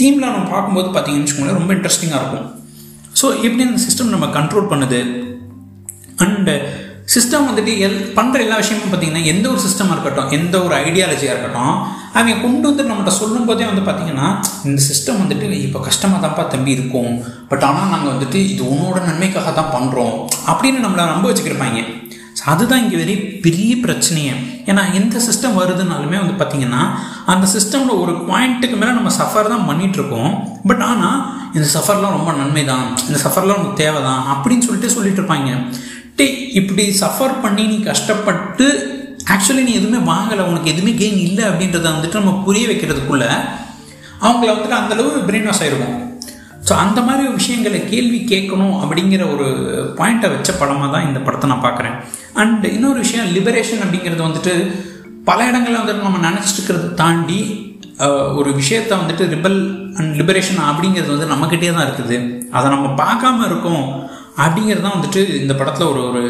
தீமில் 0.00 0.32
நம்ம 0.32 0.48
பார்க்கும்போது 0.50 0.88
பார்த்தீங்கன்னு 0.88 1.26
வச்சுக்கோங்களேன் 1.26 1.58
ரொம்ப 1.60 1.74
இன்ட்ரெஸ்டிங்காக 1.74 2.20
இருக்கும். 2.20 2.46
ஸோ 3.20 3.26
எப்படி 3.44 3.62
அந்த 3.62 3.82
சிஸ்டம் 3.82 4.04
நம்ம 4.04 4.26
கண்ட்ரோல் 4.26 4.70
பண்ணுது? 4.70 5.00
அண்டு 6.16 6.54
சிஸ்டம் 7.14 7.48
வந்துட்டு 7.48 7.72
எல் 7.78 8.12
பண்ணுற 8.14 8.38
எல்லா 8.40 8.56
விஷயமும் 8.56 8.92
பார்த்தீங்கன்னா 8.92 9.24
எந்த 9.24 9.48
ஒரு 9.48 9.60
சிஸ்டமாக 9.60 9.92
இருக்கட்டும் 9.92 10.30
எந்த 10.30 10.62
ஒரு 10.62 10.74
ஐடியாலஜியாக 10.76 11.34
இருக்கட்டும் 11.34 11.74
அவங்க 12.18 12.34
கொண்டு 12.44 12.64
வந்து 12.68 12.86
நம்மகிட்ட 12.88 13.12
சொல்லும் 13.20 13.48
போதே 13.48 13.64
வந்து 13.70 13.82
பார்த்தீங்கன்னா 13.86 14.28
இந்த 14.68 14.80
சிஸ்டம் 14.88 15.20
வந்துட்டு 15.22 15.58
இப்போ 15.66 15.80
கஷ்டமாக 15.88 16.20
தான்ப்பா 16.24 16.44
தம்பி 16.54 16.76
இருக்கும். 16.76 17.12
பட் 17.50 17.64
ஆனால் 17.68 17.90
நாங்கள் 17.94 18.12
வந்துட்டு 18.14 18.38
இது 18.52 18.62
உன்னோட 18.74 18.98
நன்மைக்காக 19.08 19.52
தான் 19.58 19.72
பண்ணுறோம் 19.76 20.14
அப்படின்னு 20.50 20.84
நம்மளை 20.84 21.04
நம்ப 21.12 21.26
வச்சுக்கிருப்பாங்க. 21.28 21.80
ஸோ 22.38 22.44
அதுதான் 22.52 22.82
இங்கே 22.84 22.96
வெரி 23.02 23.14
பெரிய 23.44 23.72
பிரச்சனையே. 23.84 24.34
ஏன்னா 24.70 24.82
எந்த 24.98 25.16
சிஸ்டம் 25.26 25.58
வருதுனாலுமே 25.60 26.18
வந்து 26.22 26.36
பார்த்தீங்கன்னா 26.40 26.82
அந்த 27.32 27.46
சிஸ்டமில் 27.54 28.00
ஒரு 28.02 28.12
பாயிண்ட்டுக்கு 28.28 28.76
மேலே 28.80 28.92
நம்ம 28.98 29.12
சஃபர் 29.20 29.52
தான் 29.54 29.66
பண்ணிகிட்ருக்கோம் 29.70 30.32
பட் 30.70 30.84
ஆனால் 30.90 31.18
இந்த 31.56 31.66
சஃபர்லாம் 31.76 32.16
ரொம்ப 32.18 32.32
நன்மை 32.40 32.64
தான் 32.72 32.84
இந்த 33.08 33.18
சஃபர்லாம் 33.24 33.58
நமக்கு 33.58 33.82
தேவை 33.84 34.00
தான் 34.08 34.22
அப்படின்னு 34.34 34.66
சொல்லிட்டு 34.66 34.94
சொல்லிட்டு 34.96 35.20
இருப்பாங்க 35.22 35.52
டே 36.18 36.26
இப்படி 36.60 36.84
சஃபர் 37.02 37.34
பண்ணி 37.44 37.64
நீ 37.72 37.76
கஷ்டப்பட்டு 37.88 38.66
ஆக்சுவலி 39.32 39.62
நீ 39.68 39.72
எதுவுமே 39.78 40.00
வாங்கலை. 40.12 40.42
உனக்கு 40.50 40.72
எதுவுமே 40.72 40.92
கெயின் 41.00 41.24
இல்லை 41.28 41.44
அப்படின்றத 41.50 41.86
வந்துட்டு 41.94 42.20
நம்ம 42.20 42.34
புரிய 42.46 42.66
வைக்கிறதுக்குள்ள 42.70 43.24
அவங்கள 44.26 44.48
வந்துட்டு 44.52 44.78
அந்தளவு 44.80 45.26
பிரெயின் 45.28 45.48
வாஷ் 45.48 45.62
ஆயிருக்கும் 45.64 45.96
ஸோ 46.68 46.72
அந்த 46.84 47.00
மாதிரி 47.06 47.24
விஷயங்களை 47.38 47.78
கேள்வி 47.92 48.18
கேட்கணும் 48.32 48.74
அப்படிங்கிற 48.82 49.22
ஒரு 49.34 49.46
பாயிண்ட்டை 49.98 50.28
வச்ச 50.32 50.50
படமாக 50.60 50.88
தான் 50.94 51.06
இந்த 51.08 51.20
படத்தை 51.26 51.46
நான் 51.50 51.64
பார்க்குறேன். 51.66 51.94
அண்ட் 52.42 52.64
இன்னொரு 52.76 52.98
விஷயம் 53.04 53.30
லிபரேஷன் 53.36 53.82
அப்படிங்கிறது 53.84 54.22
வந்துட்டு 54.26 54.54
பல 55.28 55.38
இடங்களில் 55.50 55.80
வந்துட்டு 55.80 56.06
நம்ம 56.06 56.20
நினச்சிட்டு 56.28 56.58
இருக்கிறத 56.60 56.90
தாண்டி 57.02 57.40
ஒரு 58.38 58.50
விஷயத்த 58.58 58.92
வந்துட்டு 59.00 59.24
ரிபல் 59.34 59.58
அண்ட் 59.98 60.12
லிபரேஷன் 60.20 60.60
அப்படிங்கிறது 60.70 61.14
வந்து 61.14 61.30
நம்மக்கிட்டே 61.32 61.70
தான் 61.76 61.86
இருக்குது. 61.88 62.18
அதை 62.56 62.66
நம்ம 62.74 62.88
பார்க்காம 63.02 63.46
இருக்கோம் 63.50 63.84
அப்படிங்கிறது 64.44 64.84
தான் 64.86 64.96
வந்துட்டு 64.98 65.22
இந்த 65.42 65.54
படத்தில் 65.60 65.90
ஒரு 65.92 66.02
ஒரு 66.08 66.22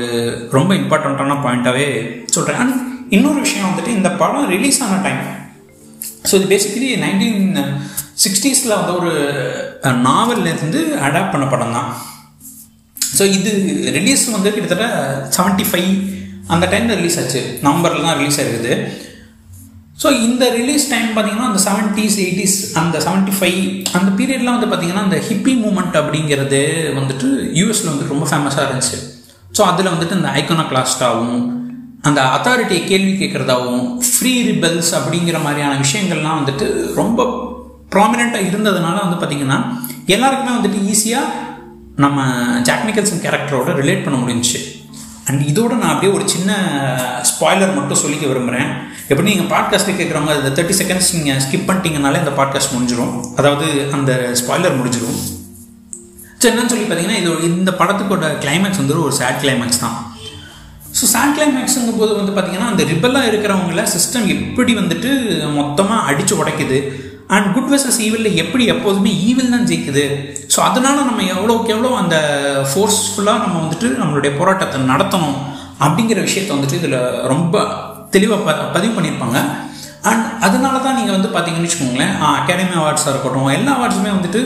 ரொம்ப 0.59 0.71
இம்பார்ட்டண்ட்டான 0.83 1.39
பாயிண்ட்டாகவே 1.47 1.89
சொல்கிறேன் 2.37 2.61
அண்ட் 2.63 2.77
இன்னொரு 3.17 3.41
விஷயம் 3.47 3.69
வந்துட்டு 3.69 3.97
இந்த 3.99 4.11
படம் 4.21 4.49
ரிலீஸ் 4.55 4.79
ஆன 4.87 5.01
டைம் 5.07 5.23
ஸோ 6.29 6.33
இது 6.39 6.47
பேசிக்கலி 6.55 6.89
நைன்டீன் 7.05 7.43
சிக்ஸ்டீஸில் 8.25 8.79
வந்து 8.79 8.95
ஒரு 9.01 9.13
நாவல்லேருந்து 10.07 10.81
அடாப்ட் 11.07 11.35
பண்ண 11.35 11.47
படம் 11.53 11.77
தான். 11.77 11.91
ஸோ 13.19 13.25
இது 13.37 13.51
ரிலீஸ் 13.99 14.25
வந்து 14.37 14.51
கிட்டத்தட்ட 14.55 14.87
செவன்ட்டி 15.37 15.67
ஃபைவ் 15.71 15.91
அந்த 16.55 16.65
டைமில் 16.73 16.99
ரிலீஸ் 17.01 17.19
ஆச்சு. 17.21 17.41
நவம்பரில் 17.67 18.07
தான் 18.07 18.19
ரிலீஸ் 18.21 18.39
ஆகிருக்குது 18.41 18.75
ஸோ 20.03 20.09
இந்த 20.27 20.45
ரிலீஸ் 20.59 20.85
டைம் 20.93 21.09
பார்த்தீங்கன்னா 21.15 21.49
அந்த 21.51 21.61
செவன்ட்டீஸ் 21.69 22.17
எயிட்டிஸ் 22.25 22.59
அந்த 22.81 22.97
செவன்ட்டி 23.07 23.33
ஃபைவ் 23.39 23.61
அந்த 23.99 24.09
பீரியட்லாம் 24.19 24.57
வந்து 24.57 24.69
பார்த்தீங்கன்னா 24.73 25.07
அந்த 25.07 25.19
ஹிப்பி 25.29 25.55
மூமெண்ட் 25.65 25.97
அப்படிங்கிறது 26.03 26.61
வந்துட்டு 26.99 27.29
யூஎஸில் 27.61 27.93
வந்து 27.93 28.11
ரொம்ப 28.13 28.27
ஃபேமஸாக 28.31 28.67
இருந்துச்சு. 28.69 28.99
ஸோ 29.57 29.63
அதில் 29.71 29.93
வந்துட்டு 29.95 30.19
இந்த 30.21 30.31
ஐக்கோனா 30.41 30.67
கிளாஸ்டாகவும் 30.73 31.41
அந்த 32.03 32.23
அத்தாரிட்டியை 32.23 32.85
கேள்வி 32.85 33.13
கேட்குறதாகவும் 33.13 34.01
ஃப்ரீ 34.01 34.51
ரிபல்ஸ் 34.51 34.91
அப்படிங்கிற 34.93 35.43
மாதிரியான 35.43 35.81
விஷயங்கள்லாம் 35.81 36.39
வந்துட்டு 36.41 36.95
ரொம்ப 36.95 37.25
ப்ராமினெண்ட்டாக 37.91 38.49
இருந்ததுனால 38.51 39.09
வந்து 39.09 39.27
பார்த்திங்கன்னா 39.27 39.77
எல்லாருக்குமே 40.07 40.57
வந்துட்டு 40.57 40.95
ஈஸியாக 40.95 41.25
நம்ம 41.97 42.25
ஜாக் 42.61 42.87
நிக்கல்சன் 42.87 43.23
கேரக்டரோட 43.23 43.71
ரிலேட் 43.75 44.05
பண்ண 44.05 44.19
முடிஞ்சிச்சு. 44.19 44.57
அண்ட் 45.27 45.43
இதோட 45.43 45.69
நான் 45.69 45.89
அப்படியே 45.89 46.13
ஒரு 46.13 46.29
சின்ன 46.29 46.53
ஸ்பாய்லர் 47.23 47.75
மட்டும் 47.75 47.99
சொல்லிக்க 47.99 48.27
விரும்புகிறேன் 48.27 48.75
எப்படி 49.09 49.35
நீங்கள் 49.35 49.59
பாட்காஸ்ட்டில் 49.59 49.99
கேட்குறவங்க 49.99 50.45
இந்த 50.45 50.63
தேர்ட்டி 50.63 50.77
செகண்ட்ஸ் 50.83 51.15
நீங்கள் 51.15 51.37
ஸ்கிப் 51.37 51.69
பண்ணிட்டீங்கனாலே 51.69 52.19
இந்த 52.19 52.31
பாட்காஸ்ட் 52.37 52.75
முடிஞ்சிடும் 52.75 53.25
அதாவது 53.37 53.89
அந்த 53.93 54.35
ஸ்பாய்லர் 54.47 54.79
முடிஞ்சிடும் 54.83 55.19
சரி 56.39 56.57
என்னன்னு 56.57 56.67
சொல்லி 56.67 56.85
பார்த்தீங்கன்னா 56.85 57.19
இது 57.19 57.43
இந்த 57.43 57.71
படத்துக்கோட 57.79 58.39
கிளைமேக்ஸ் 58.39 58.77
வந்து 58.77 59.03
ஒரு 59.03 59.13
சேட் 59.13 59.43
கிளைமேக்ஸ் 59.43 59.81
தான். 59.81 60.08
ஸோ 60.99 61.07
சேட் 61.15 61.35
கிளைமேக்ஸுங்கும் 61.37 62.01
போது 62.01 62.13
வந்து 62.21 62.33
பார்த்திங்கன்னா 62.37 62.71
அந்த 62.73 62.85
ரிபலாக 62.93 63.29
இருக்கிறவங்கள 63.31 63.83
சிஸ்டம் 63.95 64.27
எப்படி 64.37 64.73
வந்துட்டு 64.81 65.11
மொத்தமாக 65.59 66.07
அடித்து 66.11 66.35
உடைக்குது? 66.43 66.79
அண்ட் 67.35 67.49
குட் 67.55 67.71
வெர்சஸ் 67.73 68.01
ஈவிலில் 68.07 68.39
எப்படி 68.43 68.65
எப்போதுமே 68.75 69.11
ஈவில் 69.29 69.53
தான் 69.55 69.67
ஜெயிக்குது? 69.71 70.05
ஸோ 70.55 70.59
அதனால் 70.69 71.09
நம்ம 71.09 71.25
எவ்வளோக்கு 71.35 71.73
எவ்வளோ 71.75 71.91
அந்த 72.03 72.17
ஃபோர்ஸ்ஃபுல்லாக 72.71 73.43
நம்ம 73.45 73.57
வந்துட்டு 73.65 73.89
நம்மளுடைய 74.01 74.31
போராட்டத்தை 74.39 74.79
நடத்தணும் 74.93 75.37
அப்படிங்கிற 75.85 76.21
விஷயத்த 76.29 76.57
வந்துட்டு 76.57 76.79
இதில் 76.81 76.99
ரொம்ப 77.33 77.55
தெளிவாக 78.15 78.41
ப 78.47 78.55
பதிவு 78.77 78.93
பண்ணியிருப்பாங்க. 78.97 79.39
அண்ட் 80.11 80.27
அதனால 80.47 80.75
தான் 80.87 80.99
நீங்கள் 80.99 81.17
வந்து 81.17 81.31
பார்த்தீங்கன்னு 81.35 81.69
வச்சுக்கோங்களேன் 81.69 82.15
அகாடமி 82.31 82.75
அவார்ட்ஸாக 82.81 83.13
இருக்கட்டும் 83.15 83.55
எல்லா 83.59 83.75
அவார்ட்ஸுமே 83.77 84.13
வந்துட்டு 84.17 84.41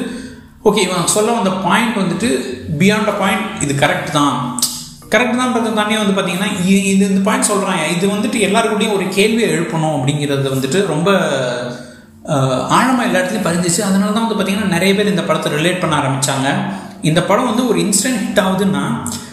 ஓகே 0.69 0.83
இவன் 0.89 1.15
சொல்ல 1.15 1.31
வந்த 1.39 1.53
பாயிண்ட் 1.67 1.97
வந்துட்டு 2.03 2.29
பியாண்ட் 2.81 3.11
அ 3.13 3.17
பாயிண்ட் 3.23 3.47
இது 3.65 3.75
கரெக்ட் 3.85 4.13
தான். 4.19 4.35
கரெக்ட் 5.13 5.41
தான் 5.41 5.79
தாண்டி 5.79 5.95
வந்து 6.03 6.15
பார்த்தீங்கன்னா 6.17 6.51
இது 6.73 7.07
இந்த 7.13 7.23
பாயிண்ட் 7.29 7.51
சொல்கிறாங்க 7.53 7.85
இது 7.95 8.05
வந்துட்டு 8.15 8.39
எல்லாருக்கூடையும் 8.49 8.97
ஒரு 8.99 9.07
கேள்வியை 9.17 9.49
எழுப்பணும் 9.57 9.97
அப்படிங்கிறது 9.97 10.55
வந்துட்டு 10.55 10.81
ரொம்ப 10.93 11.09
ஆழமாக 12.77 13.07
எல்லா 13.07 13.19
இடத்துலையும் 13.21 13.49
பதிஞ்சிச்சு. 13.49 13.81
அதனால 13.89 14.13
தான் 14.13 14.25
வந்து 14.25 14.37
பார்த்திங்கன்னா 14.39 14.75
நிறைய 14.77 14.93
பேர் 14.97 15.13
இந்த 15.13 15.25
படத்தை 15.29 15.51
ரிலேட் 15.59 15.83
பண்ண 15.83 15.95
ஆரம்பித்தாங்க 16.01 16.49
இந்த 17.11 17.21
படம் 17.29 17.49
வந்து 17.51 17.65
ஒரு 17.71 17.79
இன்ஸ்டன்ட் 17.85 18.21
ஹிட் 18.23 18.43
ஆகுதுன்னா 18.45 18.83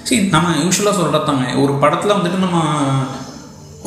சரி 0.08 0.22
நம்ம 0.36 0.54
யூஸ்வலாக 0.64 0.98
சொல்கிறதாங்க 1.00 1.46
ஒரு 1.64 1.74
படத்தில் 1.84 2.16
வந்துட்டு 2.18 2.40
நம்ம 2.46 2.60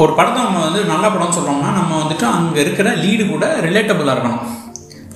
ஒரு 0.02 0.12
படத்தை 0.18 0.40
நம்ம 0.48 0.60
வந்து 0.66 0.80
நல்ல 0.92 1.04
படம்னு 1.14 1.36
சொல்கிறோம்னா 1.38 1.70
நம்ம 1.80 1.92
வந்துட்டு 2.02 2.26
அங்கே 2.36 2.60
இருக்கிற 2.64 2.88
லீடு 3.04 3.24
கூட 3.32 3.46
ரிலேட்டபுளாக 3.66 4.14
இருக்கணும். 4.16 4.42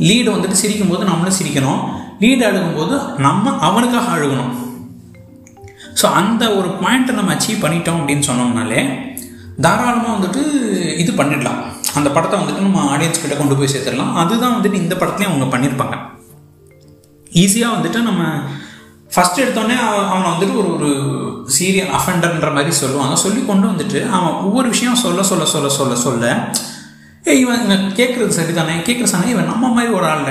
லீடு 0.08 0.28
வந்துட்டு 0.34 0.60
சிரிக்கும் 0.62 0.92
போது 0.92 1.10
நம்மளும் 1.10 1.38
சிரிக்கணும். 1.38 1.80
லீடு 2.22 2.42
அழுகும்போது 2.48 2.96
நம்ம 3.26 3.54
அவனுக்காக 3.68 4.08
அழுகணும். 4.16 4.52
ஸோ 6.00 6.06
அந்த 6.20 6.44
ஒரு 6.58 6.68
பாயிண்ட்டை 6.82 7.14
நம்ம 7.18 7.34
அச்சீவ் 7.34 7.62
பண்ணிட்டோம் 7.64 7.98
அப்படின்னு 8.00 8.28
சொன்னோம்னாலே 8.30 8.80
தாராளமாக 9.64 10.14
வந்துட்டு 10.16 10.42
இது 11.02 11.12
பண்ணிடலாம். 11.12 11.60
அந்த 11.94 12.08
படத்தை 12.10 12.38
வந்துட்டு 12.40 12.66
நம்ம 12.66 12.80
ஆடியன்ஸ் 12.94 13.22
கிட்ட 13.22 13.36
கொண்டு 13.36 13.56
போய் 13.56 13.72
சேர்த்துடலாம். 13.74 14.14
அதுதான் 14.14 14.54
வந்துட்டு 14.56 14.82
இந்த 14.82 14.94
படத்துலேயும் 14.94 15.32
அவங்க 15.32 15.56
பண்ணியிருப்பாங்க 15.56 15.96
ஈஸியாக 17.42 17.76
வந்துட்டு 17.76 18.00
நம்ம 18.02 18.22
ஃபஸ்ட் 19.14 19.40
எடுத்தோடனே 19.42 19.76
அவனை 20.12 20.28
வந்துட்டு 20.32 20.54
ஒரு 20.60 20.70
ஒரு 20.76 20.88
சீரியல் 21.56 21.92
அஃபெண்டர்ன்ற 21.98 22.48
மாதிரி 22.52 22.72
சொல்லுவாங்க 22.82 23.16
சொல்லி 23.16 23.40
கொண்டு 23.44 23.66
வந்துட்டு 23.72 24.08
அவன் 24.10 24.34
ஒவ்வொரு 24.46 24.68
விஷயம் 24.68 25.02
சொல்ல 25.04 25.22
சொல்ல 25.22 25.44
சொல்ல 25.44 25.68
சொல்ல 25.68 25.96
சொல்ல 25.96 26.24
ஏ 27.28 27.34
இவன் 27.40 27.62
கேட்குறது 27.98 28.32
சரிதானே? 28.38 28.74
கேட்குற 28.88 29.06
சாங்க 29.12 29.28
இவன் 29.34 29.50
நம்ம 29.52 29.68
மாதிரி 29.68 29.92
ஒரு 29.92 30.06
ஆள் 30.06 30.26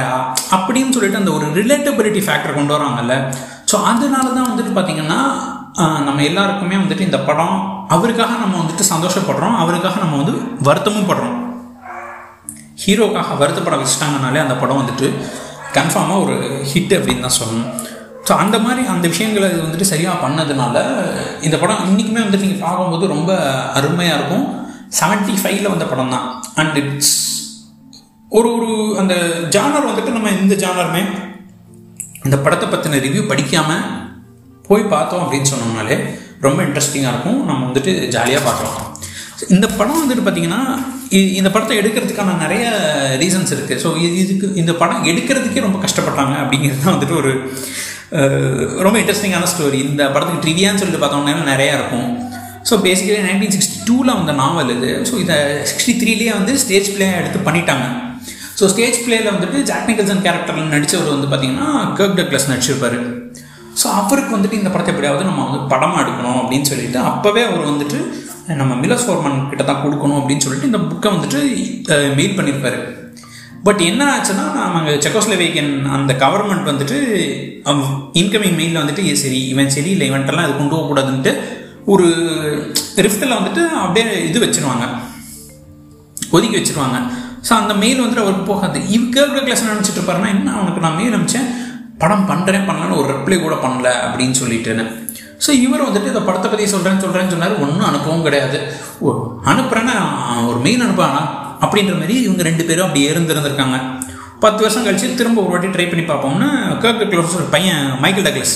அப்படின்னு 0.57 0.93
சொல்லிட்டு 0.95 1.21
அந்த 1.21 1.31
ஒரு 1.31 1.45
ரிலேட்டபிலிட்டி 1.59 2.21
ஃபேக்டர் 2.27 2.57
கொண்டு 2.57 2.73
வராங்கல்ல. 2.77 3.15
ஸோ 3.71 3.75
அதனால 3.83 4.25
தான் 4.37 4.49
வந்துட்டு 4.51 4.71
பார்த்தீங்கன்னா 4.75 5.19
நம்ம 6.07 6.19
எல்லாருக்குமே 6.29 6.75
வந்துட்டு 6.81 7.07
இந்த 7.07 7.19
படம் 7.29 7.55
அவருக்காக 7.95 8.33
நம்ம 8.43 8.55
வந்துட்டு 8.61 8.83
சந்தோஷப்படுறோம் 8.91 9.55
அவருக்காக 9.61 9.97
நம்ம 10.03 10.17
வந்து 10.21 10.35
வருத்தமும் 10.67 11.09
படுறோம். 11.09 11.35
ஹீரோக்காக 12.83 13.35
வருத்தப்பட 13.41 13.75
வச்சுட்டாங்கனாலே 13.81 14.39
அந்த 14.43 14.55
படம் 14.61 14.79
வந்துட்டு 14.81 15.07
கன்ஃபார்மாக 15.77 16.23
ஒரு 16.25 16.35
ஹிட் 16.71 16.95
அப்படின்னு 16.97 17.25
தான் 17.25 17.37
சொல்லணும். 17.39 17.71
ஸோ 18.27 18.33
அந்த 18.43 18.57
மாதிரி 18.65 18.81
அந்த 18.93 19.05
விஷயங்களை 19.13 19.47
இது 19.51 19.65
வந்துட்டு 19.65 19.91
சரியாக 19.91 20.21
பண்ணதுனால 20.23 20.75
இந்த 21.47 21.55
படம் 21.63 21.83
இன்றைக்குமே 21.89 22.23
வந்துட்டு 22.23 22.47
நீங்கள் 22.47 22.65
பார்க்கும்போது 22.67 23.11
ரொம்ப 23.15 23.31
அருமையாக 23.79 24.17
இருக்கும். 24.19 24.47
செவன்ட்டி 24.99 25.35
ஃபைவ்ல 25.41 25.73
வந்த 25.73 25.85
படம் 25.91 26.13
தான். 26.15 26.27
அண்ட் 26.61 26.77
இட்ஸ் 26.83 27.15
ஒரு 28.31 28.49
ஒரு 28.57 28.71
அந்த 29.01 29.13
ஜானர் 29.55 29.89
வந்துட்டு 29.89 30.15
நம்ம 30.17 30.31
இந்த 30.43 30.55
ஜானருமே 30.63 31.03
இந்த 32.25 32.37
படத்தை 32.45 32.67
பற்றின 32.69 32.99
ரிவ்யூ 33.05 33.23
படிக்காமல் 33.33 33.85
போய் 34.69 34.91
பார்த்தோம் 34.95 35.23
அப்படின்னு 35.25 35.51
சொன்னோம்னாலே 35.53 35.97
ரொம்ப 36.45 36.59
இன்ட்ரெஸ்டிங்காக 36.67 37.13
இருக்கும். 37.13 37.39
நம்ம 37.49 37.61
வந்துட்டு 37.69 37.91
ஜாலியாக 38.15 38.43
பார்க்கலாம். 38.49 38.77
இந்த 39.55 39.67
படம் 39.79 40.01
வந்துட்டு 40.03 40.23
பார்த்தீங்கன்னா 40.25 40.61
இந்த 41.39 41.49
படத்தை 41.53 41.75
எடுக்கிறதுக்கான 41.79 42.35
நிறைய 42.43 42.65
ரீசன்ஸ் 43.21 43.51
இருக்குது 43.55 43.81
ஸோ 43.83 43.89
இதுக்கு 44.21 44.47
இந்த 44.61 44.73
படம் 44.81 45.03
எடுக்கிறதுக்கே 45.11 45.65
ரொம்ப 45.65 45.79
கஷ்டப்பட்டாங்க 45.85 46.35
அப்படிங்கிறது 46.43 46.83
தான் 46.85 46.95
வந்துட்டு 46.95 47.17
ஒரு 47.21 47.33
ரொம்ப 48.85 48.97
இன்ட்ரெஸ்டிங்கான 49.01 49.49
ஸ்டோரி 49.53 49.79
இந்த 49.89 50.03
படத்துக்கு 50.13 50.43
ட்ரிவியான்னு 50.45 50.81
சொல்லிட்டு 50.81 51.03
பார்த்தோம்னா 51.03 51.45
நிறையா 51.53 51.73
இருக்கும். 51.79 52.07
ஸோ 52.69 52.73
பேசிக்கலி 52.85 53.19
நைன்டீன் 53.27 53.53
சிக்ஸ்டி 53.55 53.77
டூவில் 53.89 54.17
வந்த 54.19 54.33
நாவல் 54.41 54.71
இது. 54.77 54.91
ஸோ 55.09 55.15
இதை 55.23 55.37
சிக்ஸ்டி 55.71 55.93
த்ரீலேயே 56.01 56.31
வந்து 56.39 56.53
ஸ்டேஜ் 56.63 56.89
பிளே 56.95 57.09
எடுத்து 57.21 57.39
பண்ணிட்டாங்க. 57.47 57.85
ஸோ 58.59 58.69
ஸ்டேஜ் 58.73 58.97
பிளேயில் 59.05 59.33
வந்துட்டு 59.35 59.59
ஜாக் 59.69 59.89
நிக்கல்சன் 59.91 60.23
கேரக்டரில் 60.25 60.73
நடித்தவர் 60.75 61.15
வந்து 61.15 61.29
பார்த்தீங்கன்னா 61.31 61.69
கர்க் 61.99 62.17
டக்லஸ் 62.19 62.49
நடிச்சிருப்பாரு. 62.51 62.99
ஸோ 63.81 63.85
அவருக்கு 64.01 64.35
வந்துட்டு 64.35 64.59
இந்த 64.59 64.69
படத்தை 64.73 64.91
எப்படியாவது 64.93 65.29
நம்ம 65.29 65.45
வந்து 65.47 65.59
படமாக 65.73 66.03
எடுக்கணும் 66.03 66.39
அப்படின்னு 66.41 66.69
சொல்லிட்டு 66.71 66.99
அப்போவே 67.11 67.41
அவர் 67.49 67.69
வந்துட்டு 67.71 67.99
நம்ம 68.61 68.73
மிலஸ் 68.83 69.05
ஃபோர்மன் 69.07 69.39
கிட்ட 69.51 69.63
தான் 69.63 69.81
கொடுக்கணும் 69.85 70.19
அப்படின்னு 70.19 70.45
சொல்லிட்டு 70.45 70.69
இந்த 70.71 70.81
புக்கை 70.91 71.09
வந்துட்டு 71.15 71.39
மெயில் 72.19 72.37
பண்ணியிருப்பாரு 72.37 72.79
பட் 73.67 73.81
என்ன 73.89 74.01
ஆச்சுன்னா 74.13 74.45
நம்ம 74.75 74.95
செக்கோஸ்லோவேக்கியன் 75.03 75.71
அந்த 75.97 76.13
கவர்மெண்ட் 76.23 76.69
வந்துட்டு 76.71 76.97
இன்கமிங் 78.21 78.57
மெயிலில் 78.59 78.81
வந்துட்டு 78.81 79.15
சரி 79.23 79.39
இவன் 79.53 79.73
சரி 79.75 79.91
இல்லை 79.95 80.07
இவன்ட்டெல்லாம் 80.11 80.47
இது 80.47 80.55
கொண்டு 80.59 80.75
போகக்கூடாதுன்ட்டு 80.75 81.33
ஒரு 81.93 82.05
ரிஃப்டில் 83.05 83.37
வந்துட்டு 83.37 83.63
அப்படியே 83.83 84.05
இது 84.29 84.37
வச்சிருவாங்க. 84.43 84.85
ஒதுக்கி 86.35 86.55
வச்சிருவாங்க. 86.59 86.97
ஸோ 87.47 87.51
அந்த 87.61 87.73
மெயில் 87.81 88.01
வந்துட்டு 88.01 88.23
அவருக்கு 88.23 88.45
போகாது. 88.51 88.77
இவங்க 88.95 89.41
கிளாஸ் 89.47 89.65
நினச்சிட்டு 89.71 89.99
இருப்பாருன்னா 89.99 90.29
என்ன 90.35 90.53
அவனுக்கு 90.57 90.83
நான் 90.85 90.97
மெயில் 90.99 91.15
அனுப்பிச்சேன். 91.17 91.49
படம் 92.01 92.27
பண்ணுறேன் 92.29 92.67
பண்ணலான்னு 92.67 92.99
ஒரு 93.01 93.09
ரிப்ளை 93.15 93.37
கூட 93.41 93.55
பண்ணல 93.65 93.87
அப்படின்னு 94.05 94.35
சொல்லிட்டேன்னு. 94.41 94.85
ஸோ 95.45 95.51
இவர் 95.65 95.85
வந்துட்டு 95.87 96.11
இந்த 96.11 96.21
படத்தை 96.27 96.47
பற்றி 96.51 96.65
சொல்கிறேன்னு 96.73 97.03
சொல்கிறேன்னு 97.05 97.33
சொன்னார். 97.33 97.55
ஒன்றும் 97.63 97.87
அனுப்பவும் 97.89 98.25
கிடையாது. 98.27 98.59
ஓ 99.05 99.11
அனுப்புகிறேன்னா 99.51 99.97
ஒரு 100.49 100.59
மெயின் 100.65 100.83
அனுப்பானா 100.85 101.21
அப்படின்ற 101.65 101.93
மாதிரி 101.99 102.15
இவங்க 102.25 102.43
ரெண்டு 102.49 102.63
பேரும் 102.69 102.85
அப்படி 102.87 103.03
இருந்திருந்திருக்காங்க. 103.11 103.77
பத்து 104.43 104.61
வருஷம் 104.63 104.85
கழிச்சு 104.85 105.07
திரும்ப 105.19 105.39
ஒரு 105.43 105.51
வாட்டி 105.53 105.69
ட்ரை 105.75 105.85
பண்ணி 105.91 106.03
பார்ப்போம்னா 106.09 106.49
கேர்க் 106.83 107.05
க்ளோஸ் 107.11 107.37
ஒரு 107.39 107.47
பையன் 107.53 107.85
மைக்கேல் 108.03 108.27
டக்லஸ் 108.27 108.55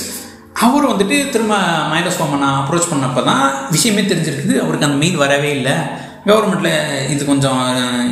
அவர் 0.65 0.89
வந்துட்டு 0.91 1.17
திரும்ப 1.33 1.55
மைனஸ் 1.91 2.17
ஃபோமனை 2.19 2.47
அப்ரோச் 2.61 2.91
பண்ணப்போ 2.91 3.21
தான் 3.29 3.43
விஷயமே 3.75 4.03
தெரிஞ்சிருக்குது. 4.11 4.55
அவருக்கு 4.63 4.87
அந்த 4.87 4.99
மெயில் 5.03 5.21
வரவே 5.23 5.51
இல்லை. 5.57 5.75
கவர்மெண்ட்டில் 6.29 6.73
இது 7.13 7.21
கொஞ்சம் 7.29 7.61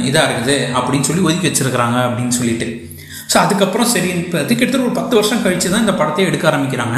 இதாக 0.10 0.28
இருக்குது 0.28 0.56
அப்படின்னு 0.78 1.08
சொல்லி 1.10 1.26
ஒதுக்கி 1.28 1.48
வச்சுருக்கிறாங்க 1.50 1.98
அப்படின்னு 2.08 2.36
சொல்லிட்டு. 2.40 2.68
ஸோ 3.32 3.38
அதுக்கப்புறம் 3.44 3.90
சரி 3.94 4.10
இப்போ 4.24 4.38
அதுக்கு 4.44 4.66
ஒரு 4.88 4.94
பத்து 5.00 5.14
வருஷம் 5.20 5.44
கழித்து 5.46 5.74
தான் 5.74 5.86
இந்த 5.86 5.96
படத்தை 6.02 6.26
எடுக்க 6.30 6.46
ஆரம்பிக்கிறாங்க. 6.52 6.98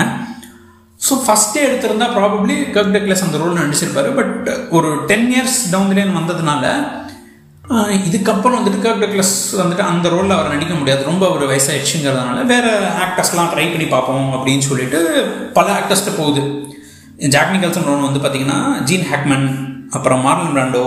ஸோ 1.05 1.13
ஃபஸ்ட்டே 1.25 1.61
எடுத்திருந்தா 1.67 2.07
ப்ராபப்ளி 2.15 2.55
கர்க் 2.77 2.97
அந்த 3.27 3.37
ரோல் 3.41 3.59
நடிச்சிருப்பாரு. 3.59 4.09
பட் 4.19 4.49
ஒரு 4.77 4.89
டென் 5.11 5.29
இயர்ஸ் 5.35 5.59
டவுன் 5.73 5.93
லைன் 5.99 6.17
வந்ததுனால 6.19 6.65
இதுக்கப்புறம் 8.07 8.57
வந்துட்டு 8.57 8.83
கர்க் 8.83 9.03
டக்லஸ் 9.03 9.33
வந்துட்டு 9.59 9.83
அந்த 9.91 10.09
ரோலில் 10.13 10.35
அவர் 10.35 10.53
நடிக்க 10.53 10.73
முடியாது. 10.77 11.01
ரொம்ப 11.09 11.23
ஒரு 11.35 11.45
வயசாகிடுச்சுங்கிறதுனால 11.51 12.45
வேறு 12.51 12.71
ஆக்டர்ஸ்லாம் 13.05 13.51
ட்ரை 13.53 13.65
பண்ணி 13.73 13.87
பார்ப்போம் 13.95 14.29
அப்படின்னு 14.37 14.65
சொல்லிட்டு 14.69 14.99
பல 15.57 15.67
ஆக்டர்ஸ்ட்டு 15.79 16.17
போகுது. 16.19 16.43
ஜாக் 17.35 17.53
நிகல்சன் 17.55 17.87
ரோல் 17.89 18.07
வந்து 18.07 18.21
பார்த்தீங்கன்னா 18.23 18.59
ஜீன் 18.89 19.07
ஹேக்மன் 19.11 19.47
அப்புறம் 19.97 20.23
மார்லன் 20.27 20.53
பிராண்டோ 20.55 20.83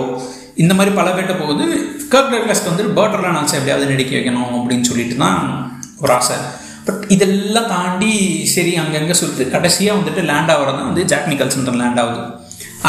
இந்த 0.61 0.73
மாதிரி 0.77 0.91
பல 0.95 1.09
பேர்ட்ட 1.15 1.35
போகுது 1.39 1.65
கர்க் 2.11 2.31
டக்லஸ்க்கு 2.33 2.71
வந்துட்டு 2.71 2.95
பேர்டர்லாம் 2.97 3.37
நினச்சா 3.37 3.57
எப்படியாவது 3.59 3.91
நடிக்க 3.91 4.11
வைக்கணும் 4.17 4.53
அப்படின்னு 4.59 4.87
சொல்லிட்டு 4.89 5.15
தான் 5.23 5.39
ஒரு 6.03 6.13
ஆசை. 6.13 6.37
பட் 6.87 7.03
இதெல்லாம் 7.15 7.69
தாண்டி 7.73 8.13
சரி 8.53 8.71
அங்கங்கே 8.81 9.15
சுற்று 9.19 9.43
கடைசியாக 9.53 9.97
வந்துட்டு 9.99 10.21
லேண்ட் 10.29 10.51
ஆகிறது 10.53 10.77
தான் 10.77 10.89
வந்து 10.89 11.03
ஜாக் 11.11 11.29
நிக்கல்சன் 11.31 11.79
லேண்ட் 11.81 12.01
ஆகுது. 12.03 12.23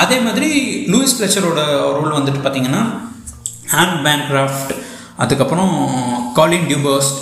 அதே 0.03 0.17
மாதிரி 0.21 0.49
லூயிஸ் 0.93 1.17
பிளச்சரோட 1.19 1.61
ரோல் 1.97 2.19
வந்துட்டு 2.19 2.41
பார்த்தீங்கன்னா 2.45 2.83
ஆன் 3.83 3.95
பேன்கிராஃப்ட் 4.07 4.73
அதுக்கப்புறம் 5.17 5.75
காலின் 6.39 6.69
டியூபர்ஸ்ட் 6.71 7.21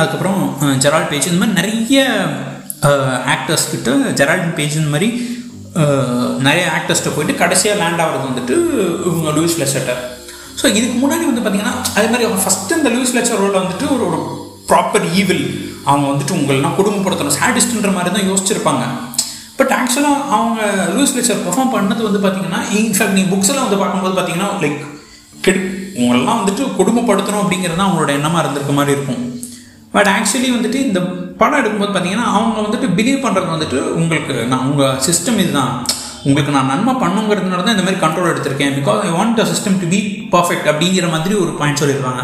அதுக்கப்புறம் 0.00 0.40
ஜெரால்ட் 0.84 1.10
பேஜ் 1.10 1.28
இந்த 1.28 1.40
மாதிரி 1.42 1.58
நிறைய 1.60 2.00
ஆக்டர்ஸ் 3.34 3.70
கிட்ட 3.70 3.90
ஜெரால்டின் 4.20 4.56
பேஜ் 4.56 4.76
இந்த 4.76 4.92
மாதிரி 4.94 5.08
நிறைய 6.46 6.64
ஆக்டர்ஸ்கிட்ட 6.76 7.12
போயிட்டு 7.16 7.34
கடைசியாக 7.42 7.78
லேண்ட் 7.82 8.02
ஆகிறது 8.04 8.24
வந்துட்டு 8.30 8.54
இவங்க 9.08 9.30
லூயிஸ் 9.36 9.56
ஃப்ளெச்சர்ட்ட. 9.56 9.94
ஸோ 10.60 10.64
இதுக்கு 10.78 10.96
முன்னாடி 11.02 11.24
வந்து 11.28 11.42
பார்த்தீங்கன்னா 11.44 11.74
அதே 11.96 12.06
மாதிரி 12.12 12.26
அவங்க 12.26 12.42
ஃபஸ்ட்டு 12.44 12.76
இந்த 12.78 12.90
லூயிஸ் 12.94 13.14
லெச்சர் 13.18 13.40
ரோலில் 13.42 13.62
வந்துட்டு 13.62 13.86
ஒரு 13.94 14.04
ஒரு 14.08 14.18
ப்ராப்பர் 14.70 15.06
ஈவில் 15.20 15.44
அவங்க 15.90 16.06
வந்துட்டு 16.12 16.36
உங்களெல்லாம் 16.38 16.76
குடும்பப்படுத்தணும். 16.80 17.36
சாடிஸ்ட்ன்ற 17.40 17.92
மாதிரி 17.96 18.12
தான் 18.16 18.28
யோசிச்சிருப்பாங்க. 18.30 18.84
பட் 19.58 19.72
ஆக்சுவலாக 19.78 20.20
அவங்க 20.36 20.60
லூஸ் 20.96 21.14
லெக்சர் 21.16 21.42
பெர்ஃபார்ம் 21.46 21.74
பண்ணது 21.76 22.02
வந்து 22.08 22.20
பார்த்தீங்கன்னா 22.24 22.60
இன்ஃபேக்ட் 22.80 23.16
நீங்கள் 23.18 23.32
புக்ஸ் 23.32 23.50
எல்லாம் 23.52 23.66
வந்து 23.66 23.80
பார்க்கும்போது 23.82 24.14
பார்த்தீங்கன்னா 24.18 24.50
லைக் 24.62 24.80
கெடு 25.46 25.60
உங்களெல்லாம் 26.00 26.38
வந்துட்டு 26.40 26.64
குடும்பப்படுத்தணும் 26.78 27.42
அப்படிங்கிறது 27.42 27.78
தான் 27.80 27.88
அவங்களோட 27.88 28.12
எண்ணமாக 28.18 28.42
இருந்திருக்க 28.44 28.74
மாதிரி 28.78 28.94
இருக்கும். 28.96 29.22
பட் 29.94 30.10
ஆக்சுவலி 30.16 30.50
வந்துட்டு 30.56 30.78
இந்த 30.88 31.00
படம் 31.42 31.60
எடுக்கும்போது 31.60 31.92
பார்த்தீங்கன்னா 31.94 32.28
அவங்க 32.36 32.58
வந்துட்டு 32.66 32.88
பிலீவ் 32.98 33.24
பண்ணுறது 33.24 33.54
வந்துட்டு 33.54 33.80
உங்களுக்கு 34.00 34.34
நான் 34.52 34.64
உங்கள் 34.70 34.98
சிஸ்டம் 35.08 35.40
இதுதான். 35.44 35.72
உங்களுக்கு 36.28 36.54
நான் 36.56 36.70
நன்மை 36.72 36.92
பண்ணுங்கிறதுனால 37.02 37.62
தான் 37.66 37.74
இந்த 37.76 37.84
மாதிரி 37.86 38.00
கண்ட்ரோல் 38.02 38.30
எடுத்திருக்கேன். 38.32 38.74
Because 38.78 38.98
I 39.06 39.12
want 39.18 39.38
the 39.40 39.44
system 39.52 39.78
to 39.82 39.86
be 39.94 40.00
perfect 40.34 40.68
அப்படிங்கிற 40.72 41.06
மாதிரி 41.14 41.34
ஒரு 41.44 41.52
பாயிண்ட் 41.60 41.80
சொல்லியிருக்காங்க. 41.82 42.22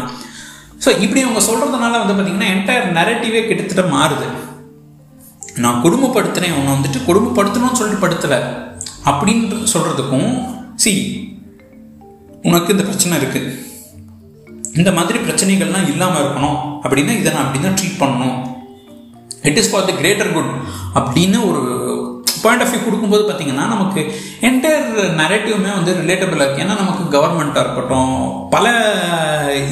ஸோ 0.83 0.89
இப்படி 1.05 1.21
அவங்க 1.25 1.41
சொல்கிறதுனால 1.47 1.99
வந்து 2.01 2.13
பார்த்தீங்கன்னா 2.17 2.49
என்டையர் 2.55 2.93
நெரட்டிவே 2.97 3.41
கிட்டத்தட்ட 3.47 3.83
மாறுது. 3.95 4.27
நான் 5.63 5.81
கொடுமைப்படுத்துறேன் 5.85 6.55
உன்னை 6.57 6.71
வந்துட்டு 6.75 6.99
கொடுமைப்படுத்தணும்னு 7.07 7.79
சொல்லிட்டு 7.79 8.03
படுத்தலை. 8.05 8.39
அப்படின்னு 9.09 9.65
சொல்கிறதுக்கும் 9.73 10.31
சி 10.83 10.93
உனக்கு 12.47 12.73
இந்த 12.75 12.83
பிரச்சனை 12.89 13.17
இருக்குது 13.21 13.49
இந்த 14.79 14.89
மாதிரி 14.97 15.17
பிரச்சனைகள்லாம் 15.25 15.89
இல்லாமல் 15.93 16.21
இருக்கணும். 16.23 16.57
அப்படின்னா 16.83 17.13
இதை 17.19 17.29
நான் 17.33 17.45
அப்படி 17.45 17.61
தான் 17.65 17.77
ட்ரீட் 17.79 18.01
பண்ணணும். 18.03 18.37
It 19.43 19.59
is 19.61 19.71
for 19.71 19.85
the 19.85 19.95
greater 19.99 20.31
good 20.33 20.51
அப்படின்னு 20.99 21.39
ஒரு 21.49 21.61
பாயிண்ட் 22.43 22.63
ஆஃப் 22.63 22.71
வியூ 22.71 22.81
கொடுக்கும்போது 22.81 23.23
பார்த்தீங்கன்னா 23.23 23.65
நமக்கு 23.71 24.01
என்டையர் 24.49 24.85
நரேட்டிவ்மே 25.19 25.71
வந்து 25.75 25.91
ரிலேட்டபிளாக 26.01 26.45
இருக்குது 26.45 26.65
ஏன்னா 26.65 26.75
நமக்கு 26.81 27.03
கவர்மெண்ட்டாக 27.15 27.63
இருக்கட்டும் 27.65 28.13
பல 28.49 28.65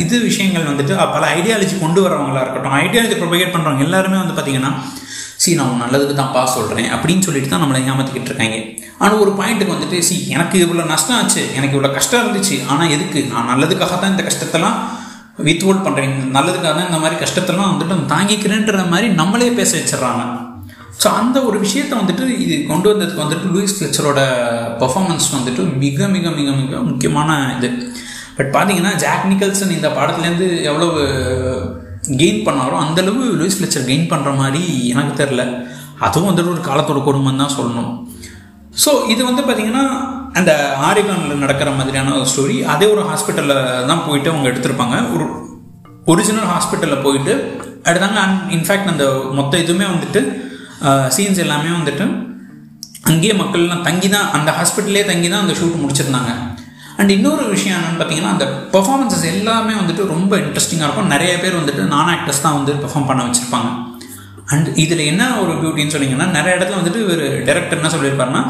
இது 0.04 0.16
விஷயங்கள் 0.26 0.70
வந்துட்டு 0.72 0.96
பல 1.16 1.24
ஐடியாலஜி 1.38 1.76
கொண்டு 1.80 2.02
வரவங்களா 2.02 2.42
இருக்கட்டும் 2.42 2.78
ஐடியாலஜி 2.82 3.18
ப்ரொபகேட் 3.22 3.54
பண்ணுறவங்க 3.56 3.88
எல்லாருமே 3.88 4.18
வந்து 4.18 4.36
பார்த்தீங்கன்னா 4.36 4.72
சி 5.38 5.52
நான் 5.54 5.82
நல்லதுக்கு 5.82 6.14
தான் 6.16 6.34
பாஸ் 6.34 6.56
சொல்கிறேன் 6.56 6.90
அப்படின்னு 6.94 7.26
சொல்லிட்டு 7.26 7.50
தான் 7.50 7.62
நம்மளை 7.64 7.80
ஏமாற்றிக்கிட்டு 7.84 8.32
இருக்காங்க. 8.32 8.56
ஆனால் 9.00 9.20
ஒரு 9.24 9.32
பாயிண்ட்டுக்கு 9.40 9.76
வந்துட்டு 9.76 9.98
சி 10.00 10.16
எனக்கு 10.28 10.58
இவ்வளோ 10.64 10.86
நஷ்டம் 10.86 11.18
ஆச்சு 11.18 11.42
எனக்கு 11.56 11.76
இவ்வளோ 11.76 11.92
கஷ்டம் 11.94 12.22
இருந்துச்சு 12.24 12.56
ஆனால் 12.68 12.90
எதுக்கு? 12.90 13.20
நான் 13.34 13.50
நல்லதுக்காக 13.52 13.96
தான் 13.96 14.14
இந்த 14.14 14.24
கஷ்டத்தெல்லாம் 14.24 14.78
வித் 15.46 15.64
ஹோல்ட் 15.66 15.86
பண்ணுறேன் 15.86 16.14
நல்லதுக்காக 16.36 16.74
தான் 16.78 16.90
இந்த 16.90 17.00
மாதிரி 17.04 17.18
கஷ்டத்தெல்லாம் 17.24 17.72
வந்துட்டு 17.72 17.96
தாங்கிக்கிறேன்ற 18.14 18.84
மாதிரி 18.94 19.08
நம்மளே 19.22 19.50
பேச 19.60 19.72
வச்சிடறாங்க. 19.78 20.24
ஸோ 21.02 21.08
அந்த 21.22 21.38
ஒரு 21.48 21.58
விஷயத்தை 21.64 21.96
வந்துட்டு 22.00 22.26
இது 22.44 22.56
கொண்டு 22.70 22.88
வந்ததுக்கு 22.92 23.24
வந்துட்டு 23.24 23.52
லூயிஸ் 23.56 23.76
ஃபிளச்சரோட 23.78 24.22
பர்ஃபார்மன்ஸ் 24.82 25.28
வந்துட்டு 25.36 25.64
மிக 25.84 26.08
மிக 26.16 26.30
மிக 26.38 26.50
மிக 26.62 26.80
முக்கியமான 26.90 27.36
இது. 27.58 27.70
பட் 28.38 28.50
பார்த்தீங்கன்னா 28.56 28.94
ஜாக் 29.04 29.28
நிக்கல்சன் 29.32 29.76
இந்த 29.78 29.90
படத்துலேருந்து 29.98 30.48
எவ்வளவு 30.70 30.98
கெயின் 32.22 32.44
பண்ணாரோ 32.48 32.76
அந்தளவு 32.86 33.24
லூயிஸ் 33.40 33.58
ஃபிளச்சர் 33.58 33.88
கெயின் 33.92 34.10
பண்ணுற 34.12 34.32
மாதிரி 34.42 34.64
எனக்கு 34.94 35.14
தெரில 35.22 35.44
அதுவும் 36.08 36.30
வந்துட்டு 36.30 36.54
ஒரு 36.56 36.64
காலத்தோட 36.70 37.00
குடும்பம் 37.08 37.42
தான் 37.44 37.56
சொல்லணும். 37.58 37.94
ஸோ 38.84 38.92
இது 39.14 39.22
வந்து 39.30 39.44
பார்த்தீங்கன்னா 39.46 39.86
அந்த 40.38 40.52
ஆரிகானில் 40.90 41.42
நடக்கிற 41.44 41.70
மாதிரியான 41.78 42.14
ஒரு 42.20 42.28
ஸ்டோரி 42.32 42.58
அதே 42.74 42.88
ஒரு 42.94 43.04
ஹாஸ்பிட்டலில் 43.10 43.86
தான் 43.90 44.04
போயிட்டு 44.08 44.32
அவங்க 44.32 44.48
எடுத்திருப்பாங்க. 44.52 44.98
ஒரு 45.16 45.26
ஒரிஜினல் 46.12 46.50
ஹாஸ்பிட்டலில் 46.54 47.04
போயிட்டு 47.06 47.34
எடுத்தாங்க 47.90 48.20
அண்ட் 48.26 48.40
இன்ஃபேக்ட் 48.56 48.92
அந்த 48.94 49.06
மொத்த 49.40 49.58
இதுவுமே 49.64 49.88
வந்துட்டு 49.94 50.22
சீன்ஸ் 51.16 51.44
எல்லாமே 51.46 51.72
வந்துட்டு 51.78 52.06
அங்கேயே 53.12 53.34
மக்கள்லாம் 53.42 53.84
தங்கி 53.88 54.08
தான் 54.16 54.30
அந்த 54.38 54.50
ஹாஸ்பிட்டல்லே 54.58 55.04
தங்கி 55.10 55.28
தான் 55.34 55.44
அந்த 55.44 55.54
ஷூட் 55.60 55.82
முடிச்சிருந்தாங்க. 55.84 56.32
அண்ட் 57.00 57.12
இன்னொரு 57.16 57.44
விஷயம் 57.56 57.76
என்னென்னு 57.78 58.00
பார்த்தீங்கன்னா 58.00 58.32
அந்த 58.36 58.46
பெர்ஃபார்மன்ஸஸ் 58.74 59.26
எல்லாமே 59.34 59.74
வந்துட்டு 59.82 60.04
ரொம்ப 60.14 60.34
இன்ட்ரெஸ்டிங்காக 60.44 60.88
இருக்கும். 60.88 61.12
நிறைய 61.14 61.34
பேர் 61.44 61.60
வந்துட்டு 61.60 61.84
நான் 61.94 62.10
ஆக்டர்ஸ் 62.14 62.44
தான் 62.46 62.58
வந்து 62.60 62.74
பெர்ஃபார்ம் 62.84 63.10
பண்ண 63.10 63.22
வச்சுருப்பாங்க. 63.28 63.70
அண்ட் 64.54 64.68
இதில் 64.84 65.04
என்ன 65.12 65.24
ஒரு 65.44 65.54
பியூட்டின்னு 65.62 65.94
சொன்னீங்கன்னா 65.96 66.28
நிறைய 66.38 66.52
இடத்துல 66.58 66.80
வந்துட்டு 66.82 67.02
ஒரு 67.14 67.26
டேரக்டர் 67.48 67.80
என்ன 67.80 67.92
சொல்லியிருப்பாருன்னா 67.96 68.44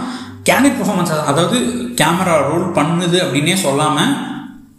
கேனிக் 0.48 0.80
பர்ஃபார்மன்ஸ் 0.80 1.14
அதாவது 1.32 1.58
கேமரா 2.02 2.38
ரோல் 2.50 2.66
பண்ணுது 2.80 3.20
அப்படின்னே 3.26 3.56
சொல்லாமல் 3.68 4.16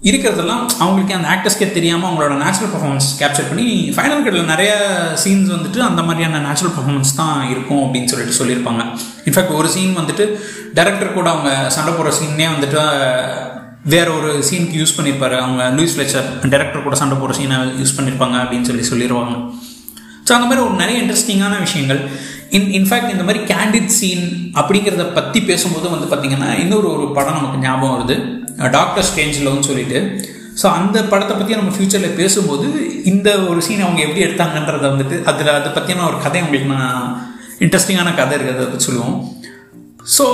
இருக்கிறதெல்லாம் 0.09 0.65
அவங்களுக்கு 0.83 1.17
அந்த 1.17 1.29
ஆக்டர்ஸ்க்கே 1.35 1.67
தெரியாமல் 1.77 2.09
அவங்களோட 2.09 2.35
நேச்சுரல் 2.43 2.71
பர்ஃபார்மன்ஸ் 2.75 3.09
கேப்சர் 3.21 3.49
பண்ணி 3.51 3.67
ஃபைனல் 3.95 4.23
கட்டில் 4.25 4.51
நிறைய 4.53 4.73
சீன்ஸ் 5.23 5.51
வந்துட்டு 5.55 5.81
அந்த 5.89 6.01
மாதிரியான 6.09 6.43
நேச்சுரல் 6.45 6.75
பர்ஃபார்மன்ஸ் 6.77 7.13
தான் 7.21 7.39
இருக்கும் 7.53 7.83
அப்படின்னு 7.85 8.11
சொல்லிட்டு 8.13 8.39
சொல்லியிருப்பாங்க. 8.41 8.83
இன்ஃபேக்ட் 9.29 9.59
ஒரு 9.61 9.71
சீன் 9.75 9.99
வந்துட்டு 10.01 10.27
டேரக்டர் 10.79 11.17
கூட 11.19 11.29
அவங்க 11.35 11.51
சண்டை 11.77 11.95
போடுற 11.95 12.13
சீனே 12.21 12.49
வந்துட்டு 12.55 12.85
வேற 13.95 14.07
ஒரு 14.19 14.31
சீனுக்கு 14.49 14.79
யூஸ் 14.83 14.97
பண்ணியிருப்பாரு. 14.97 15.37
அவங்க 15.45 15.63
லூயிஸ் 15.77 15.97
ஃப்ளெச்சர் 15.97 16.29
டேரக்டர் 16.55 16.87
கூட 16.87 16.97
சண்டை 17.03 17.17
போடுற 17.19 17.35
சீனை 17.41 17.59
யூஸ் 17.83 17.97
பண்ணியிருப்பாங்க 17.99 18.39
அப்படின்னு 18.45 18.69
சொல்லி 18.71 18.87
சொல்லிடுவாங்க 18.93 19.35
ஸோ 20.27 20.33
அந்த 20.37 20.47
மாதிரி 20.49 20.63
ஒரு 20.67 20.75
நிறைய 20.81 20.97
இன்ட்ரெஸ்டிங்கான 21.03 21.59
விஷயங்கள். 21.67 22.01
இன் 22.57 22.69
இன்ஃபேக்ட் 22.79 23.13
இந்த 23.15 23.25
மாதிரி 23.27 23.41
கேண்டிட் 23.53 23.95
சீன் 23.99 24.25
அப்படிங்கிறத 24.61 25.05
பற்றி 25.19 25.41
பேசும்போது 25.51 25.87
வந்து 25.95 26.09
பார்த்திங்கன்னா 26.13 26.51
இன்னொரு 26.63 26.89
ஒரு 26.95 27.07
படம் 27.17 27.39
நமக்கு 27.39 27.63
ஞாபகம் 27.67 27.95
வருது. 27.95 28.17
டாக்டர் 28.77 29.09
ஸ்டேஞ்சிலோன்னு 29.11 29.69
சொல்லிட்டு. 29.71 29.99
ஸோ 30.61 30.67
அந்த 30.79 30.99
படத்தை 31.11 31.35
பற்றி 31.37 31.59
நம்ம 31.59 31.73
ஃப்யூச்சரில் 31.75 32.17
பேசும்போது 32.21 32.69
இந்த 33.11 33.29
ஒரு 33.51 33.61
சீன் 33.67 33.85
அவங்க 33.87 34.01
எப்படி 34.07 34.25
எடுத்தாங்கன்றத 34.27 34.87
வந்துட்டு 34.93 35.19
அதில் 35.31 35.51
அதை 35.59 35.71
பற்றியான 35.77 36.07
ஒரு 36.11 36.19
கதை 36.25 36.41
உங்களுக்கு 36.47 36.73
நான் 36.75 37.05
இன்ட்ரெஸ்டிங்கான 37.65 38.15
கதை 38.21 38.33
இருக்குது 38.39 38.57
அதை 38.57 38.69
பற்றி 38.73 38.89
சொல்லுவோம். 38.89 39.19
ஸோ 40.17 40.27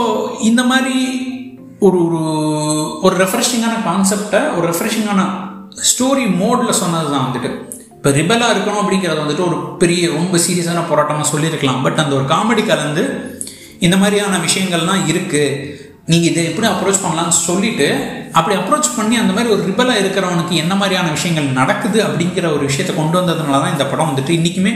இந்த 0.50 0.62
மாதிரி 0.70 0.96
ஒரு 1.86 1.98
ஒரு 2.06 2.22
ஒரு 3.06 3.14
ரெஃப்ரெஷிங்கான 3.24 3.74
கான்செப்டை 3.88 4.42
ஒரு 4.56 4.64
ரெஃப்ரெஷிங்கான 4.70 5.22
ஸ்டோரி 5.90 6.24
மோடில் 6.42 6.80
சொன்னது 6.82 7.08
தான் 7.14 7.26
வந்துட்டு. 7.26 7.50
இப்போ 8.04 8.14
ரிபலாக 8.16 8.54
இருக்கணும் 8.54 8.80
அப்படிங்கிறது 8.80 9.20
வந்துட்டு 9.22 9.44
ஒரு 9.46 9.58
பெரிய 9.82 10.08
ரொம்ப 10.16 10.38
சீரியஸான 10.46 10.80
போராட்டமாக 10.88 11.26
சொல்லியிருக்கலாம். 11.30 11.78
பட் 11.84 12.00
அந்த 12.02 12.12
ஒரு 12.16 12.24
காமெடி 12.32 12.62
கலந்து 12.70 13.02
இந்த 13.86 13.96
மாதிரியான 14.00 14.38
விஷயங்கள்லாம் 14.46 15.04
இருக்குது 15.10 15.44
நீங்கள் 16.10 16.28
இதை 16.30 16.42
எப்படி 16.50 16.66
அப்ரோச் 16.70 17.00
பண்ணலாம்னு 17.04 17.36
சொல்லிட்டு 17.46 17.86
அப்படி 18.38 18.54
அப்ரோச் 18.60 18.88
பண்ணி 18.96 19.16
அந்த 19.20 19.32
மாதிரி 19.36 19.52
ஒரு 19.54 19.62
ரிபலாக 19.68 20.00
இருக்கிறவனுக்கு 20.02 20.54
என்ன 20.62 20.74
மாதிரியான 20.80 21.12
விஷயங்கள் 21.16 21.46
நடக்குது 21.60 22.00
அப்படிங்கிற 22.06 22.48
ஒரு 22.56 22.64
விஷயத்தை 22.70 22.96
கொண்டு 22.98 23.16
வந்ததுனால 23.20 23.60
தான் 23.62 23.72
இந்த 23.76 23.86
படம் 23.92 24.10
வந்துட்டு 24.10 24.34
இன்றைக்குமே 24.38 24.72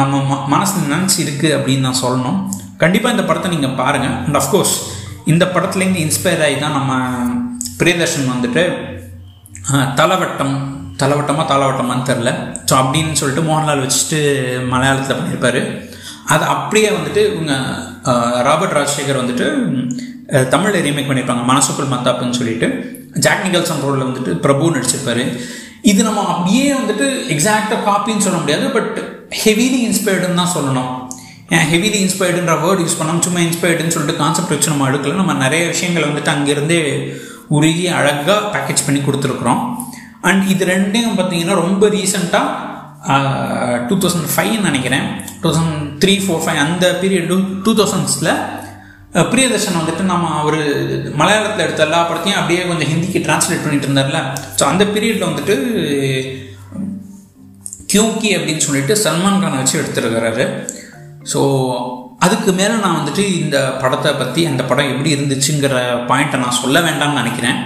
நம்ம 0.00 0.20
ம 0.30 0.38
மனசில் 0.54 0.92
நினச்சி 0.94 1.18
இருக்குது 1.26 1.54
அப்படின்னு 1.58 1.86
நான் 1.88 2.02
சொல்லணும். 2.02 2.38
கண்டிப்பாக 2.82 3.14
இந்த 3.16 3.24
படத்தை 3.30 3.52
நீங்கள் 3.54 3.78
பாருங்கள் 3.80 4.14
அண்ட் 4.26 4.40
அஃப்கோர்ஸ் 4.42 4.74
இந்த 5.32 5.46
படத்துலேருந்து 5.54 6.04
இன்ஸ்பயர் 6.06 6.44
ஆகி 6.48 6.58
தான் 6.64 6.76
நம்ம 6.78 6.92
பிரியதர்ஷன் 7.80 8.30
வந்துட்டு 8.34 8.64
தலவட்டம் 10.00 10.54
தலவட்டமாக 11.02 11.46
தாளவட்டமான்னு 11.50 12.08
தெரில 12.10 12.30
ஸோ 12.68 12.74
அப்படின்னு 12.82 13.18
சொல்லிட்டு 13.20 13.44
மோகன்லால் 13.48 13.82
வச்சுட்டு 13.84 14.20
மலையாளத்தில் 14.72 15.18
பண்ணியிருப்பார். 15.18 15.60
அது 16.34 16.44
அப்படியே 16.54 16.88
வந்துட்டு 16.96 17.22
இவங்க 17.30 17.52
ராபர்ட் 18.48 18.76
ராஜசேகர் 18.78 19.20
வந்துட்டு 19.22 19.46
தமிழில் 20.54 20.84
ரீமேக் 20.86 21.08
பண்ணியிருப்பாங்க 21.08 21.44
மனசுக்குள் 21.52 21.92
மத்தாப்புன்னு 21.94 22.38
சொல்லிட்டு. 22.40 22.68
ஜாக் 23.24 23.46
நிகல்சன் 23.46 23.82
ரோலில் 23.84 24.08
வந்துட்டு 24.08 24.32
பிரபு 24.44 24.72
நடிச்சிருப்பார். 24.74 25.22
இது 25.90 26.00
நம்ம 26.08 26.24
அப்படியே 26.34 26.66
வந்துட்டு 26.80 27.06
எக்ஸாக்டாக 27.34 27.80
காப்பின்னு 27.88 28.24
சொல்ல 28.26 28.38
முடியாது 28.42 28.66
பட் 28.76 28.96
ஹெவிலி 29.44 29.80
இன்ஸ்பயர்டுன்னு 29.88 30.40
தான் 30.42 30.54
சொல்லணும். 30.56 30.92
ஏன் 31.56 31.66
ஹெவிலி 31.72 31.98
இன்ஸ்பயர்டுன்ற 32.04 32.54
வேர்ட் 32.64 32.82
யூஸ் 32.84 32.98
பண்ணாமல் 32.98 33.24
சும்மா 33.26 33.40
இன்ஸ்பயர்டுன்னு 33.46 33.94
சொல்லிட்டு 33.94 34.20
கான்செப்ட் 34.22 34.52
வச்சு 34.54 34.72
நம்ம 34.72 34.88
எடுக்கல 34.90 35.20
நம்ம 35.20 35.34
நிறைய 35.44 35.62
விஷயங்கள் 35.74 36.08
வந்துட்டு 36.08 36.32
அங்கேருந்தே 36.34 36.80
உருகி 37.56 37.86
அழகாக 37.98 38.40
பேக்கேஜ் 38.52 38.86
பண்ணி 38.86 39.00
கொடுத்துருக்குறோம். 39.06 39.62
அண்ட் 40.28 40.42
இது 40.52 40.64
ரெண்டையும் 40.72 41.16
பார்த்தீங்கன்னா 41.18 41.56
ரொம்ப 41.64 41.84
ரீசெண்டாக 41.96 42.68
டூ 43.88 43.94
தௌசண்ட் 44.02 44.30
ஃபைவ்னு 44.32 44.68
நினைக்கிறேன். 44.70 45.06
Two 45.42 45.46
thousand 45.48 45.76
three 46.02 46.14
four 46.24 46.42
five 46.44 46.58
அந்த 46.64 46.86
பீரியடும் 47.02 47.46
டூ 47.66 47.72
தௌசண்ட்ஸில் 47.78 48.32
பிரியதர்ஷன் 49.30 49.78
வந்துட்டு 49.78 50.02
நம்ம 50.10 50.26
அவர் 50.40 50.58
மலையாளத்தில் 51.20 51.64
எடுத்த 51.64 51.86
எல்லா 51.86 52.00
படத்தையும் 52.10 52.40
அப்படியே 52.40 52.60
கொஞ்சம் 52.68 52.90
ஹிந்திக்கு 52.90 53.22
டிரான்ஸ்லேட் 53.24 53.64
பண்ணிட்டு 53.64 53.88
இருந்தார்ல. 53.88 54.20
ஸோ 54.58 54.62
அந்த 54.72 54.84
பீரியடில் 54.92 55.30
வந்துட்டு 55.30 55.56
கியூக்கி 57.92 58.30
அப்படின்னு 58.36 58.64
சொல்லிட்டு 58.66 58.96
சல்மான் 59.04 59.42
கானை 59.44 59.56
வச்சு 59.60 59.80
எடுத்துருக்கிறாரு. 59.80 60.44
ஸோ 61.32 61.40
அதுக்கு 62.26 62.50
மேலே 62.60 62.74
நான் 62.84 62.98
வந்துட்டு 63.00 63.24
இந்த 63.40 63.56
படத்தை 63.82 64.10
பற்றி 64.22 64.40
அந்த 64.50 64.62
படம் 64.70 64.92
எப்படி 64.94 65.14
இருந்துச்சுங்கிற 65.16 65.76
பாயிண்ட்டை 66.10 66.40
நான் 66.44 66.60
சொல்ல 66.62 66.78
வேண்டாம்னு 66.86 67.20
நினைக்கிறேன். 67.22 67.58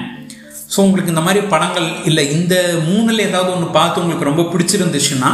ஸோ 0.75 0.79
உங்களுக்கு 0.87 1.13
இந்த 1.15 1.25
மாதிரி 1.27 1.41
படங்கள் 1.55 1.89
இல்லை. 2.11 2.25
இந்த 2.37 2.55
மூணில் 2.89 3.27
ஏதாவது 3.29 3.53
ஒன்று 3.57 3.69
பார்த்து 3.79 4.03
உங்களுக்கு 4.05 4.31
ரொம்ப 4.31 4.45
பிடிச்சிருந்துச்சுன்னா 4.53 5.33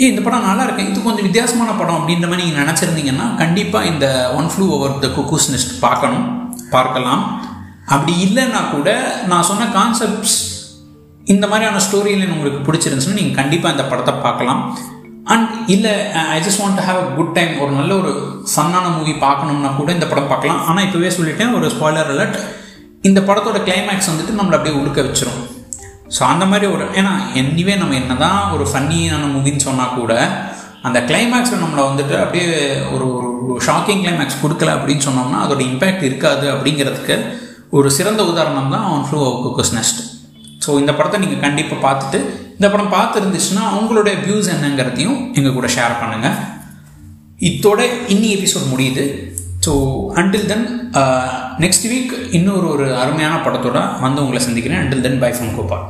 ஏ 0.00 0.06
இந்த 0.12 0.22
படம் 0.24 0.46
நல்லா 0.46 0.64
இருக்கு 0.66 0.86
இது 0.90 0.98
கொஞ்சம் 1.04 1.26
வித்தியாசமான 1.26 1.70
படம் 1.78 1.98
அப்படின்ற 1.98 2.26
மாதிரி 2.30 2.46
நீங்கள் 2.46 2.62
நினச்சிருந்தீங்கன்னா 2.62 3.26
கண்டிப்பாக 3.42 3.90
இந்த 3.92 4.06
One 4.38 4.50
Flew 4.52 4.64
Over 4.76 4.98
the 5.04 5.08
Cuckoo's 5.16 5.48
Nest 5.52 5.72
பார்க்கணும். 5.84 6.26
பார்க்கலாம். 6.74 7.22
அப்படி 7.94 8.12
இல்லைன்னா 8.26 8.60
கூட 8.74 8.88
நான் 9.30 9.48
சொன்ன 9.50 9.68
கான்செப்ட்ஸ் 9.78 10.36
இந்த 11.34 11.44
மாதிரியான 11.50 11.80
ஸ்டோரியில் 11.86 12.34
உங்களுக்கு 12.34 12.60
பிடிச்சிருந்துச்சுன்னா 12.66 13.18
நீங்கள் 13.20 13.38
கண்டிப்பாக 13.40 13.74
இந்த 13.76 13.86
படத்தை 13.92 14.14
பார்க்கலாம். 14.26 14.60
அண்ட் 15.34 15.48
இல்லை 15.74 15.94
I 16.34 16.38
just 16.46 16.62
want 16.64 16.84
have 16.88 17.00
a 17.04 17.08
good 17.18 17.34
time 17.38 17.52
ஒரு 17.64 17.72
நல்ல 17.78 17.92
ஒரு 18.02 18.12
ஃபன்னான 18.52 18.92
மூவி 18.98 19.14
பார்க்கணும்னா 19.26 19.72
கூட 19.80 19.90
இந்த 19.98 20.08
படம் 20.12 20.30
பார்க்கலாம். 20.32 20.60
ஆனால் 20.68 20.86
இப்போவே 20.88 21.12
சொல்லிட்டேன் 21.18 21.56
ஒரு 21.58 21.68
ஸ்பாய்லர் 21.74 22.12
அலர்ட் 22.14 22.38
இந்த 23.06 23.20
படத்தோட 23.28 23.58
கிளைமேக்ஸ் 23.68 24.10
வந்துட்டு 24.10 24.38
நம்மளை 24.38 24.56
அப்படியே 24.58 24.76
உடுக்க 24.80 25.00
வச்சிரும். 25.06 25.40
ஸோ 26.16 26.20
அந்த 26.32 26.44
மாதிரி 26.50 26.66
ஒரு 26.74 26.84
ஏன்னா 26.98 27.12
எனிவே 27.40 27.74
நம்ம 27.80 27.96
என்ன 28.02 28.16
தான் 28.24 28.40
ஒரு 28.54 28.64
ஃபன்னியான 28.70 29.24
மூவின்னு 29.34 29.64
சொன்னால் 29.68 29.96
கூட 29.98 30.12
அந்த 30.86 30.98
கிளைமேக்ஸில் 31.08 31.62
நம்மளை 31.62 31.84
வந்துட்டு 31.90 32.14
அப்படியே 32.22 32.48
ஒரு 32.94 33.06
ஒரு 33.46 33.60
ஷாக்கிங் 33.66 34.02
கிளைமேக்ஸ் 34.04 34.42
கொடுக்கல 34.42 34.74
அப்படின்னு 34.76 35.06
சொன்னோம்னா 35.06 35.40
அதோட 35.44 35.62
இம்பேக்ட் 35.70 36.06
இருக்காது 36.08 36.46
அப்படிங்கிறதுக்கு 36.54 37.16
ஒரு 37.70 37.88
சிறந்த 37.90 38.22
உதாரணம் 38.32 38.72
தான் 38.74 38.86
அவன் 38.88 39.06
Flew 39.06 39.20
of 39.28 39.40
Cuckoo's 39.44 39.74
Nest 39.78 40.00
so 40.64 40.72
இந்த 40.82 40.92
படத்தை 40.98 41.18
நீங்கள் 41.24 41.44
கண்டிப்பாக 41.46 41.80
பார்த்துட்டு 41.86 42.18
இந்த 42.58 42.68
படம் 42.74 42.94
பார்த்து 42.96 43.20
இருந்துச்சுன்னா 43.20 43.64
உங்களுடைய 43.78 44.14
வியூஸ் 44.26 44.52
என்னங்கிறதையும் 44.54 45.18
எங்கள் 45.38 45.56
கூட 45.58 45.68
ஷேர் 45.76 46.00
பண்ணுங்கள் 46.02 46.36
இத்தோட 47.48 47.80
இன்னி 48.14 48.28
எபிசோட் 48.36 48.70
முடியுது. 48.72 49.04
So 49.66 49.72
until 50.20 50.48
then 50.52 50.66
next 51.64 51.86
week 51.92 52.12
இன்னொரு 52.38 52.66
ஒரு 52.74 52.86
அருமையான 52.96 53.36
படத்தோட 53.46 53.78
வந்து 54.00 54.22
உங்களை 54.24 54.42
சந்திக்கிறேன். 54.48 54.82
Until 54.82 55.06
then 55.06 55.22
bye 55.24 55.30
from 55.38 55.56
Gopal 55.56 55.86